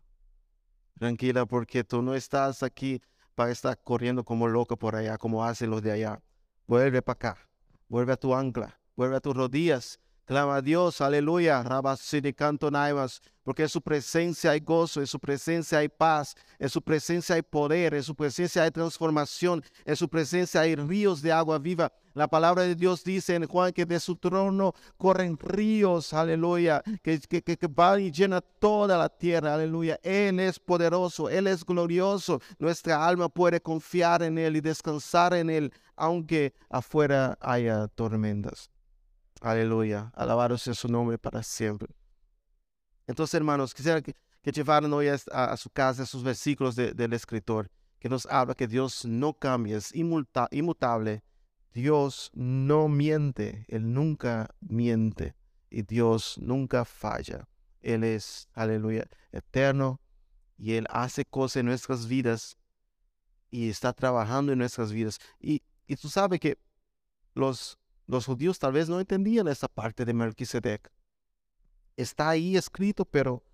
Tranquila 0.98 1.46
porque 1.46 1.84
tú 1.84 2.02
no 2.02 2.14
estás 2.14 2.62
aquí 2.62 3.00
para 3.34 3.50
estar 3.50 3.78
corriendo 3.82 4.24
como 4.24 4.48
loco 4.48 4.76
por 4.76 4.96
allá, 4.96 5.16
como 5.16 5.44
hacen 5.44 5.70
los 5.70 5.82
de 5.82 5.92
allá. 5.92 6.20
Vuelve 6.66 7.02
para 7.02 7.14
acá. 7.14 7.48
Vuelve 7.88 8.12
a 8.12 8.16
tu 8.16 8.34
ancla. 8.34 8.78
Vuelve 8.96 9.16
a 9.16 9.20
tus 9.20 9.34
rodillas. 9.34 10.00
Clama 10.28 10.56
a 10.56 10.60
Dios, 10.60 11.00
aleluya, 11.00 11.64
canto 12.36 12.70
naivas, 12.70 13.22
porque 13.42 13.62
en 13.62 13.70
su 13.70 13.80
presencia 13.80 14.50
hay 14.50 14.60
gozo, 14.60 15.00
en 15.00 15.06
su 15.06 15.18
presencia 15.18 15.78
hay 15.78 15.88
paz, 15.88 16.34
en 16.58 16.68
su 16.68 16.82
presencia 16.82 17.34
hay 17.34 17.40
poder, 17.40 17.94
en 17.94 18.02
su 18.02 18.14
presencia 18.14 18.62
hay 18.62 18.70
transformación, 18.70 19.64
en 19.86 19.96
su 19.96 20.06
presencia 20.06 20.60
hay 20.60 20.74
ríos 20.76 21.22
de 21.22 21.32
agua 21.32 21.58
viva. 21.58 21.90
La 22.18 22.26
palabra 22.26 22.64
de 22.64 22.74
Dios 22.74 23.04
dice 23.04 23.36
en 23.36 23.46
Juan 23.46 23.72
que 23.72 23.86
de 23.86 24.00
su 24.00 24.16
trono 24.16 24.74
corren 24.96 25.38
ríos, 25.38 26.12
aleluya, 26.12 26.82
que, 27.00 27.20
que, 27.20 27.42
que, 27.44 27.66
va 27.68 28.00
y 28.00 28.10
llena 28.10 28.40
toda 28.40 28.98
la 28.98 29.08
tierra, 29.08 29.54
aleluya. 29.54 30.00
Él 30.02 30.40
es 30.40 30.58
poderoso, 30.58 31.30
Él 31.30 31.46
es 31.46 31.64
glorioso. 31.64 32.40
Nuestra 32.58 33.06
alma 33.06 33.28
puede 33.28 33.60
confiar 33.60 34.24
en 34.24 34.36
Él 34.36 34.56
y 34.56 34.60
descansar 34.60 35.32
en 35.32 35.48
Él, 35.48 35.72
aunque 35.94 36.54
afuera 36.68 37.38
haya 37.40 37.86
tormentas. 37.86 38.68
Aleluya, 39.40 40.10
alabado 40.16 40.58
sea 40.58 40.74
su 40.74 40.88
nombre 40.88 41.18
para 41.18 41.44
siempre. 41.44 41.94
Entonces, 43.06 43.34
hermanos, 43.34 43.72
quisiera 43.72 44.02
que, 44.02 44.16
que 44.42 44.50
llevaran 44.50 44.92
hoy 44.92 45.06
a, 45.06 45.56
su 45.56 45.70
casa 45.70 46.02
esos 46.02 46.24
versículos 46.24 46.74
del 46.74 47.12
escritor 47.12 47.70
que 48.00 48.08
nos 48.08 48.26
habla 48.26 48.56
que 48.56 48.66
Dios 48.66 49.04
no 49.04 49.34
cambia, 49.34 49.76
es 49.76 49.94
inmutable 49.94 51.22
Dios 51.78 52.32
no 52.34 52.88
miente, 52.88 53.64
Él 53.68 53.92
nunca 53.92 54.52
miente 54.58 55.36
y 55.70 55.82
Dios 55.82 56.36
nunca 56.42 56.84
falla. 56.84 57.48
Él 57.80 58.02
es, 58.02 58.48
aleluya, 58.52 59.08
eterno 59.30 60.00
y 60.56 60.72
Él 60.72 60.88
hace 60.90 61.24
cosas 61.24 61.58
en 61.58 61.66
nuestras 61.66 62.08
vidas 62.08 62.58
y 63.52 63.70
está 63.70 63.92
trabajando 63.92 64.50
en 64.50 64.58
nuestras 64.58 64.90
vidas. 64.90 65.20
Y, 65.38 65.62
y 65.86 65.94
tú 65.94 66.08
sabes 66.08 66.40
que 66.40 66.58
los, 67.34 67.78
los 68.08 68.26
judíos 68.26 68.58
tal 68.58 68.72
vez 68.72 68.88
no 68.88 68.98
entendían 68.98 69.46
esa 69.46 69.68
parte 69.68 70.04
de 70.04 70.14
Melquisedec. 70.14 70.90
Está 71.96 72.30
ahí 72.30 72.56
escrito, 72.56 73.04
pero 73.04 73.44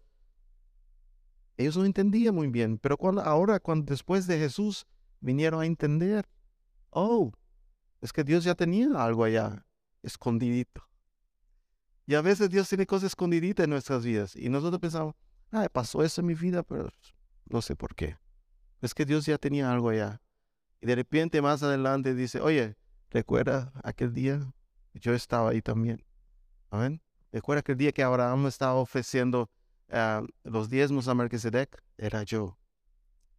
ellos 1.59 1.77
no 1.77 1.85
entendían 1.85 2.35
muy 2.35 2.49
bien. 2.49 2.79
Pero 2.79 2.97
cuando, 2.97 3.21
ahora, 3.21 3.61
cuando 3.61 3.85
después 3.85 4.27
de 4.27 4.39
Jesús 4.39 4.87
vinieron 5.21 5.61
a 5.61 5.67
entender, 5.67 6.27
oh, 6.89 7.31
es 8.05 8.13
que 8.13 8.23
Dios 8.23 8.45
ya 8.45 8.55
tenía 8.55 9.03
algo 9.03 9.25
allá 9.25 9.65
escondidito. 10.03 10.87
Y 12.07 12.15
a 12.15 12.21
veces 12.21 12.51
Dios 12.51 12.69
tiene 12.69 12.85
cosas 12.85 13.07
escondiditas 13.07 13.65
en 13.65 13.71
nuestras 13.71 14.05
vidas. 14.05 14.37
Y 14.37 14.51
nosotros 14.51 14.79
pensamos, 14.79 15.15
ah, 15.51 15.67
pasó 15.73 16.03
eso 16.03 16.21
en 16.21 16.27
mi 16.27 16.35
vida, 16.35 16.63
pero 16.63 16.91
no 17.47 17.63
sé 17.63 17.75
por 17.75 17.95
qué. 17.95 18.19
Es 18.83 18.93
que 18.93 19.07
Dios 19.07 19.25
ya 19.25 19.39
tenía 19.39 19.73
algo 19.73 19.89
allá. 19.89 20.21
Y 20.83 20.87
de 20.87 20.97
repente 20.97 21.41
más 21.41 21.63
adelante 21.63 22.15
dice, 22.15 22.43
oye, 22.43 22.77
recuerda 23.09 23.73
aquel 23.83 24.13
día, 24.13 24.53
yo 24.93 25.15
estaba 25.15 25.49
ahí 25.49 25.63
también. 25.63 26.05
Amén. 26.69 27.01
Recuerda 27.33 27.61
aquel 27.61 27.79
día 27.79 27.93
que 27.93 28.03
Abraham 28.03 28.49
estaba 28.49 28.75
ofreciendo 28.75 29.49
ah, 29.89 30.23
los 30.43 30.69
diezmos 30.69 31.09
a 31.09 31.15
Melquisedec, 31.15 31.83
era 31.97 32.23
yo. 32.23 32.59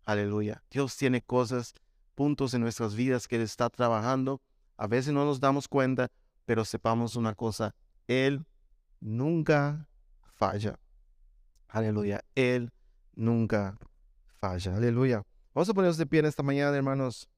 Aleluya. 0.05 0.63
Dios 0.71 0.97
tiene 0.97 1.21
cosas, 1.21 1.75
puntos 2.15 2.55
en 2.55 2.61
nuestras 2.61 2.95
vidas 2.95 3.27
que 3.27 3.35
Él 3.35 3.43
está 3.43 3.69
trabajando 3.69 4.41
a 4.77 4.87
veces 4.87 5.13
no 5.13 5.25
nos 5.25 5.39
damos 5.39 5.67
cuenta, 5.67 6.11
pero 6.45 6.65
sepamos 6.65 7.15
una 7.15 7.33
cosa, 7.33 7.75
Él 8.07 8.45
nunca 8.99 9.87
falla. 10.35 10.79
Aleluya, 11.67 12.23
Él 12.35 12.71
nunca 13.15 13.77
falla. 14.39 14.75
Aleluya. 14.75 15.23
Vamos 15.53 15.69
a 15.69 15.73
ponernos 15.73 15.97
de 15.97 16.05
pie 16.05 16.19
en 16.19 16.25
esta 16.25 16.43
mañana, 16.43 16.75
hermanos. 16.75 17.29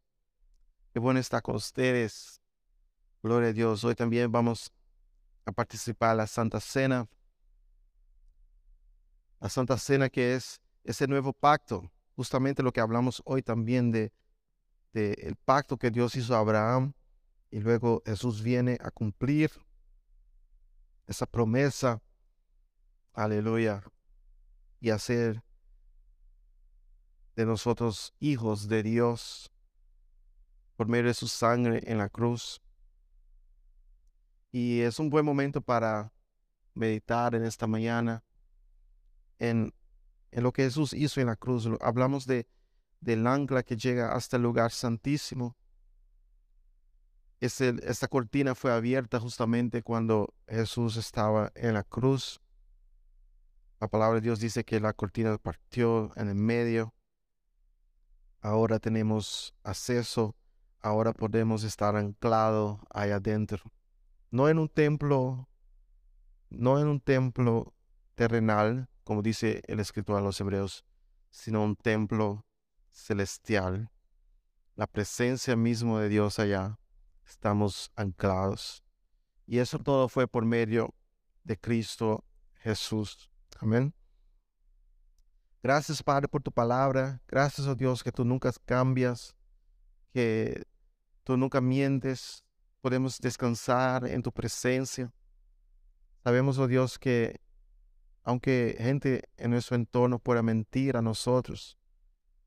Qué 0.94 1.00
bueno 1.00 1.20
estar 1.20 1.42
con 1.42 1.56
ustedes. 1.56 2.42
Gloria 3.22 3.50
a 3.50 3.54
Dios. 3.54 3.84
Hoy 3.84 3.96
también 3.96 4.32
vamos 4.32 4.72
a 5.46 5.52
participar 5.52 6.12
en 6.12 6.18
la 6.18 6.28
Santa 6.28 6.60
Cena. 6.60 7.08
La 9.40 9.50
Santa 9.50 9.78
Cena 9.78 10.10
que 10.10 10.36
es 10.36 10.60
ese 10.84 11.08
nuevo 11.08 11.34
pacto. 11.34 11.92
Justamente 12.16 12.64
lo 12.64 12.72
que 12.72 12.82
hablamos 12.82 13.22
hoy 13.26 13.44
también 13.44 13.92
de, 13.92 14.12
de 14.94 15.14
el 15.22 15.36
pacto 15.36 15.78
que 15.78 15.92
Dios 15.92 16.16
hizo 16.16 16.36
a 16.36 16.40
Abraham 16.40 16.94
y 17.50 17.60
luego 17.60 18.02
Jesús 18.06 18.42
viene 18.42 18.78
a 18.82 18.92
cumplir 18.92 19.52
esa 21.06 21.26
promesa, 21.26 22.02
aleluya, 23.14 23.84
y 24.80 24.90
hacer 24.90 25.44
de 27.36 27.46
nosotros 27.46 28.14
hijos 28.20 28.68
de 28.68 28.84
Dios 28.84 29.52
por 30.76 30.88
medio 30.88 31.06
de 31.06 31.14
su 31.14 31.28
sangre 31.28 31.82
en 31.86 31.98
la 31.98 32.10
cruz. 32.10 32.62
Y 34.52 34.82
es 34.82 35.00
un 35.00 35.10
buen 35.10 35.26
momento 35.26 35.62
para 35.62 36.14
meditar 36.74 37.36
en 37.36 37.44
esta 37.44 37.68
mañana 37.68 38.24
en, 39.40 39.74
en 40.32 40.44
lo 40.44 40.52
que 40.52 40.64
Jesús 40.64 40.94
hizo 40.94 41.22
en 41.22 41.28
la 41.28 41.36
cruz. 41.36 41.68
Hablamos 41.82 42.26
de, 42.26 42.48
del 43.00 43.26
ancla 43.26 43.64
que 43.64 43.78
llega 43.78 44.14
hasta 44.14 44.38
el 44.38 44.44
lugar 44.44 44.72
santísimo 44.72 45.56
esta 47.40 48.08
cortina 48.08 48.56
fue 48.56 48.72
abierta 48.72 49.20
justamente 49.20 49.84
cuando 49.84 50.34
Jesús 50.48 50.98
estaba 50.98 51.52
en 51.56 51.76
la 51.76 51.84
cruz. 51.84 52.42
La 53.80 53.88
palabra 53.88 54.16
de 54.16 54.22
Dios 54.22 54.40
dice 54.40 54.64
que 54.64 54.80
la 54.80 54.94
cortina 54.94 55.38
partió 55.38 56.12
en 56.16 56.30
el 56.30 56.36
medio. 56.36 56.96
Ahora 58.42 58.80
tenemos 58.80 59.54
acceso, 59.64 60.36
ahora 60.82 61.14
podemos 61.14 61.64
estar 61.64 61.96
anclados 61.96 62.80
ahí 62.90 63.12
adentro. 63.12 63.72
No 64.32 64.50
en 64.50 64.58
un 64.58 64.68
templo, 64.68 65.48
no 66.50 66.80
en 66.80 66.88
un 66.88 67.00
templo 67.00 67.74
terrenal, 68.16 68.90
como 69.04 69.22
dice 69.22 69.62
el 69.68 69.80
escritor 69.80 70.18
a 70.18 70.22
los 70.22 70.42
hebreos, 70.42 70.86
sino 71.30 71.64
un 71.64 71.76
templo 71.76 72.46
celestial. 72.90 73.92
La 74.76 74.88
presencia 74.88 75.56
mismo 75.56 76.00
de 76.00 76.10
Dios 76.10 76.40
allá 76.40 76.80
estamos 77.28 77.92
anclados. 77.96 78.84
Y 79.46 79.60
eso 79.60 79.80
todo 79.80 80.10
fue 80.10 80.28
por 80.28 80.46
medio 80.46 80.94
de 81.44 81.58
Cristo 81.58 82.24
Jesús. 82.56 83.30
Amén. 83.60 83.94
Gracias, 85.64 86.04
Padre, 86.04 86.28
por 86.28 86.42
tu 86.42 86.52
palabra. 86.52 87.22
Gracias, 87.28 87.68
oh 87.68 87.76
Dios, 87.76 88.04
que 88.04 88.12
tú 88.12 88.24
nunca 88.24 88.52
cambias, 88.66 89.36
que 90.14 90.64
tú 91.24 91.38
nunca 91.38 91.62
mientes. 91.62 92.44
Podemos 92.82 93.20
descansar 93.20 94.06
en 94.08 94.22
tu 94.22 94.32
presencia. 94.32 95.12
Sabemos, 96.24 96.58
oh 96.58 96.68
Dios, 96.68 97.00
que 97.00 97.42
aunque 98.24 98.76
gente 98.78 99.24
en 99.38 99.52
nuestro 99.52 99.76
entorno 99.76 100.20
pueda 100.20 100.44
mentir 100.44 100.98
a 100.98 101.02
nosotros, 101.02 101.78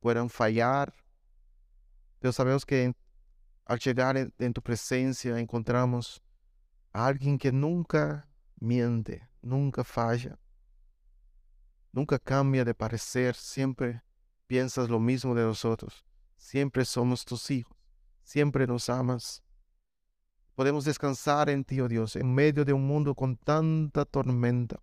puedan 0.00 0.28
fallar, 0.28 0.92
Dios 2.20 2.36
sabemos 2.36 2.66
que 2.66 2.94
al 3.64 3.78
llegar 3.78 4.16
en, 4.16 4.52
tu 4.52 4.62
presencia 4.62 5.38
encontramos 5.38 6.22
a 6.92 7.06
alguien 7.06 7.38
que 7.38 7.52
nunca 7.52 8.28
miente, 8.58 9.28
nunca 9.42 9.84
falla, 9.84 10.38
nunca 11.92 12.18
cambia 12.18 12.64
de 12.64 12.74
parecer, 12.74 13.34
siempre 13.34 14.02
piensas 14.46 14.88
lo 14.88 14.98
mismo 14.98 15.34
de 15.34 15.42
nosotros, 15.42 16.04
siempre 16.36 16.84
somos 16.84 17.24
tus 17.24 17.50
hijos, 17.50 17.76
siempre 18.22 18.66
nos 18.66 18.90
amas. 18.90 19.42
Podemos 20.54 20.84
descansar 20.84 21.48
en 21.48 21.64
ti, 21.64 21.80
oh 21.80 21.88
Dios, 21.88 22.16
en 22.16 22.34
medio 22.34 22.64
de 22.64 22.72
un 22.72 22.86
mundo 22.86 23.14
con 23.14 23.36
tanta 23.36 24.04
tormenta, 24.04 24.82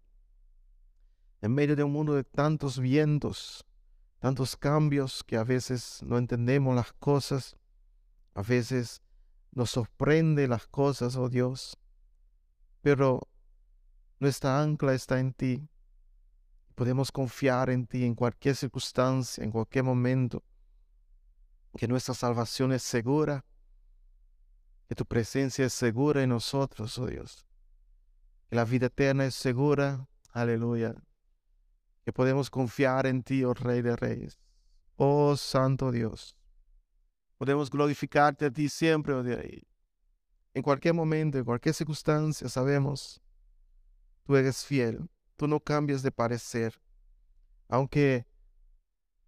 en 1.42 1.54
medio 1.54 1.76
de 1.76 1.84
un 1.84 1.92
mundo 1.92 2.13
de 2.13 2.24
tantos 2.24 2.80
vientos, 2.80 3.66
tantos 4.20 4.56
cambios 4.56 5.24
que 5.24 5.38
a 5.38 5.44
veces 5.44 6.02
no 6.04 6.18
entendemos 6.18 6.76
las 6.76 6.94
cosas, 6.94 7.56
a 8.38 8.43
veces 8.43 9.02
nos 9.52 9.71
sorprende 9.71 10.47
las 10.47 10.67
cosas, 10.67 11.15
oh 11.15 11.28
Dios, 11.28 11.76
pero 12.84 13.28
nuestra 14.19 14.62
ancla 14.62 14.93
está 14.93 15.19
en 15.19 15.34
ti. 15.34 15.67
Podemos 16.76 17.12
confiar 17.12 17.71
en 17.71 17.88
ti 17.88 18.06
en 18.06 18.13
cualquier 18.13 18.56
circunstancia, 18.56 19.43
en 19.43 19.50
cualquier 19.50 19.86
momento, 19.86 20.43
que 21.76 21.88
nuestra 21.88 22.13
salvación 22.13 22.73
es 22.73 22.84
segura, 22.84 23.43
que 24.88 24.93
tu 24.93 25.04
presencia 25.04 25.65
es 25.65 25.73
segura 25.73 26.21
en 26.21 26.30
nosotros, 26.30 26.95
oh 27.00 27.08
Dios, 27.08 27.43
que 28.52 28.56
la 28.56 28.65
vida 28.65 28.86
eterna 28.86 29.26
es 29.26 29.34
segura, 29.34 30.08
aleluya, 30.32 30.93
que 32.06 32.13
podemos 32.13 32.52
confiar 32.52 33.08
en 33.08 33.23
ti, 33.23 33.43
oh 33.43 33.56
Rey 33.56 33.82
de 33.82 33.95
Reyes, 33.95 34.38
oh 34.95 35.36
Santo 35.36 35.91
Dios. 35.91 36.37
Podemos 37.38 37.69
glorificarte 37.69 38.45
a 38.45 38.52
ti 38.52 38.67
siempre, 38.67 39.13
oh. 39.13 39.23
En 40.54 40.63
cualquier 40.63 40.95
momento, 40.95 41.38
en 41.38 41.45
cualquier 41.45 41.76
circunstancia, 41.76 42.50
sabemos, 42.50 43.21
tú 44.23 44.36
eres 44.36 44.65
fiel, 44.65 45.08
tú 45.36 45.47
no 45.47 45.60
cambias 45.60 46.02
de 46.02 46.12
parecer. 46.12 46.82
Aunque 47.67 48.26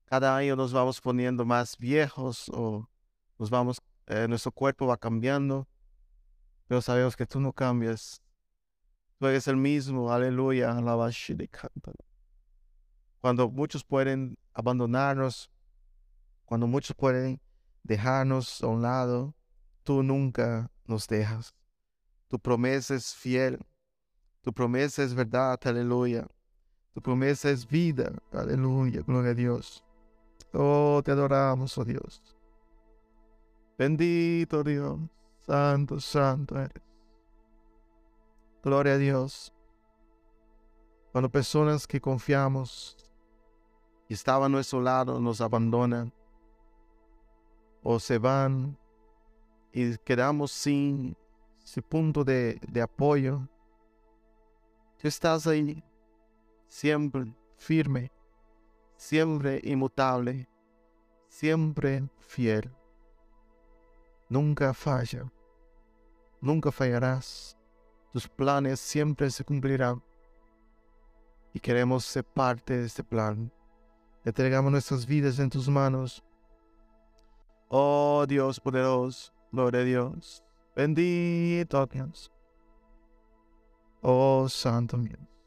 cada 0.06 0.36
año 0.36 0.56
nos 0.56 0.74
vamos 0.74 1.00
poniendo 1.00 1.46
más 1.46 1.78
viejos 1.78 2.50
o 2.50 2.90
nos 3.38 3.50
vamos, 3.52 3.80
eh, 4.08 4.28
nuestro 4.28 4.52
cuerpo 4.52 4.88
va 4.88 4.98
cambiando, 4.98 5.68
pero 6.68 6.82
sabemos 6.82 7.16
que 7.16 7.28
tú 7.28 7.40
no 7.40 7.54
cambias. 7.54 8.24
Tú 9.20 9.28
eres 9.28 9.48
el 9.48 9.58
mismo, 9.58 10.12
aleluya, 10.12 10.72
alabashi 10.72 11.36
de 11.36 11.48
Cuando 13.22 13.50
muchos 13.52 13.84
pueden 13.84 14.36
abandonarnos, 14.54 15.52
cuando 16.46 16.66
muchos 16.66 16.96
pueden 16.96 17.40
dejarnos 17.84 18.62
a 18.64 18.68
un 18.68 18.82
lado, 18.82 19.36
tú 19.84 20.04
nunca 20.04 20.72
nos 20.86 21.08
dejas. 21.08 21.54
Tu 22.28 22.40
promesa 22.40 22.96
es 22.96 23.16
fiel. 23.16 23.60
Tu 24.42 24.54
promesa 24.54 25.04
es 25.04 25.14
verdad, 25.14 25.60
aleluya. 25.66 26.28
Tu 26.94 27.02
promesa 27.02 27.50
es 27.50 27.68
vida, 27.68 28.12
aleluya, 28.32 29.02
gloria 29.02 29.32
a 29.32 29.34
Dios. 29.34 29.84
Oh, 30.54 31.02
te 31.04 31.12
adoramos, 31.12 31.78
oh 31.78 31.86
Dios. 31.86 32.22
Bendito 33.78 34.64
Dios, 34.64 35.00
santo, 35.46 36.00
santo 36.00 36.60
eres. 36.60 36.84
Gloria 38.64 38.94
a 38.94 38.98
Dios. 38.98 39.54
Cuando 41.12 41.30
personas 41.30 41.88
que 41.88 42.02
confiamos 42.02 42.98
y 44.08 44.14
estaban 44.14 44.52
a 44.52 44.56
nuestro 44.56 44.82
lado 44.82 45.20
nos 45.20 45.42
abandonan 45.42 46.14
o 47.92 48.00
se 48.00 48.20
van 48.20 48.78
y 49.74 49.98
quedamos 49.98 50.52
sin 50.52 51.18
ese 51.64 51.82
punto 51.82 52.24
de, 52.24 52.60
de 52.68 52.82
apoyo, 52.84 53.50
tú 55.00 55.08
estás 55.08 55.48
ahí 55.48 55.84
siempre 56.68 57.34
firme, 57.58 58.12
siempre 58.96 59.60
inmutable, 59.64 60.48
siempre 61.30 62.08
fiel. 62.20 62.72
Nunca 64.30 64.72
falla, 64.76 65.24
nunca 66.42 66.72
fallarás. 66.72 67.58
Tus 68.14 68.28
planes 68.28 68.80
siempre 68.80 69.32
se 69.32 69.44
cumplirán. 69.44 70.04
Y 71.56 71.60
queremos 71.60 72.06
ser 72.06 72.24
parte 72.24 72.78
de 72.78 72.86
este 72.86 73.04
plan. 73.04 73.52
Entregamos 74.24 74.72
nuestras 74.72 75.08
vidas 75.08 75.40
en 75.40 75.50
tus 75.50 75.68
manos. 75.68 76.24
Oh 77.72 78.26
Dios 78.28 78.60
poderoso, 78.60 79.32
gloria 79.52 79.82
a 79.82 79.84
Dios. 79.84 80.44
Bendito 80.76 81.86
Dios. 81.86 82.32
Oh 84.02 84.50
Santo 84.50 84.98
Dios. 84.98 85.39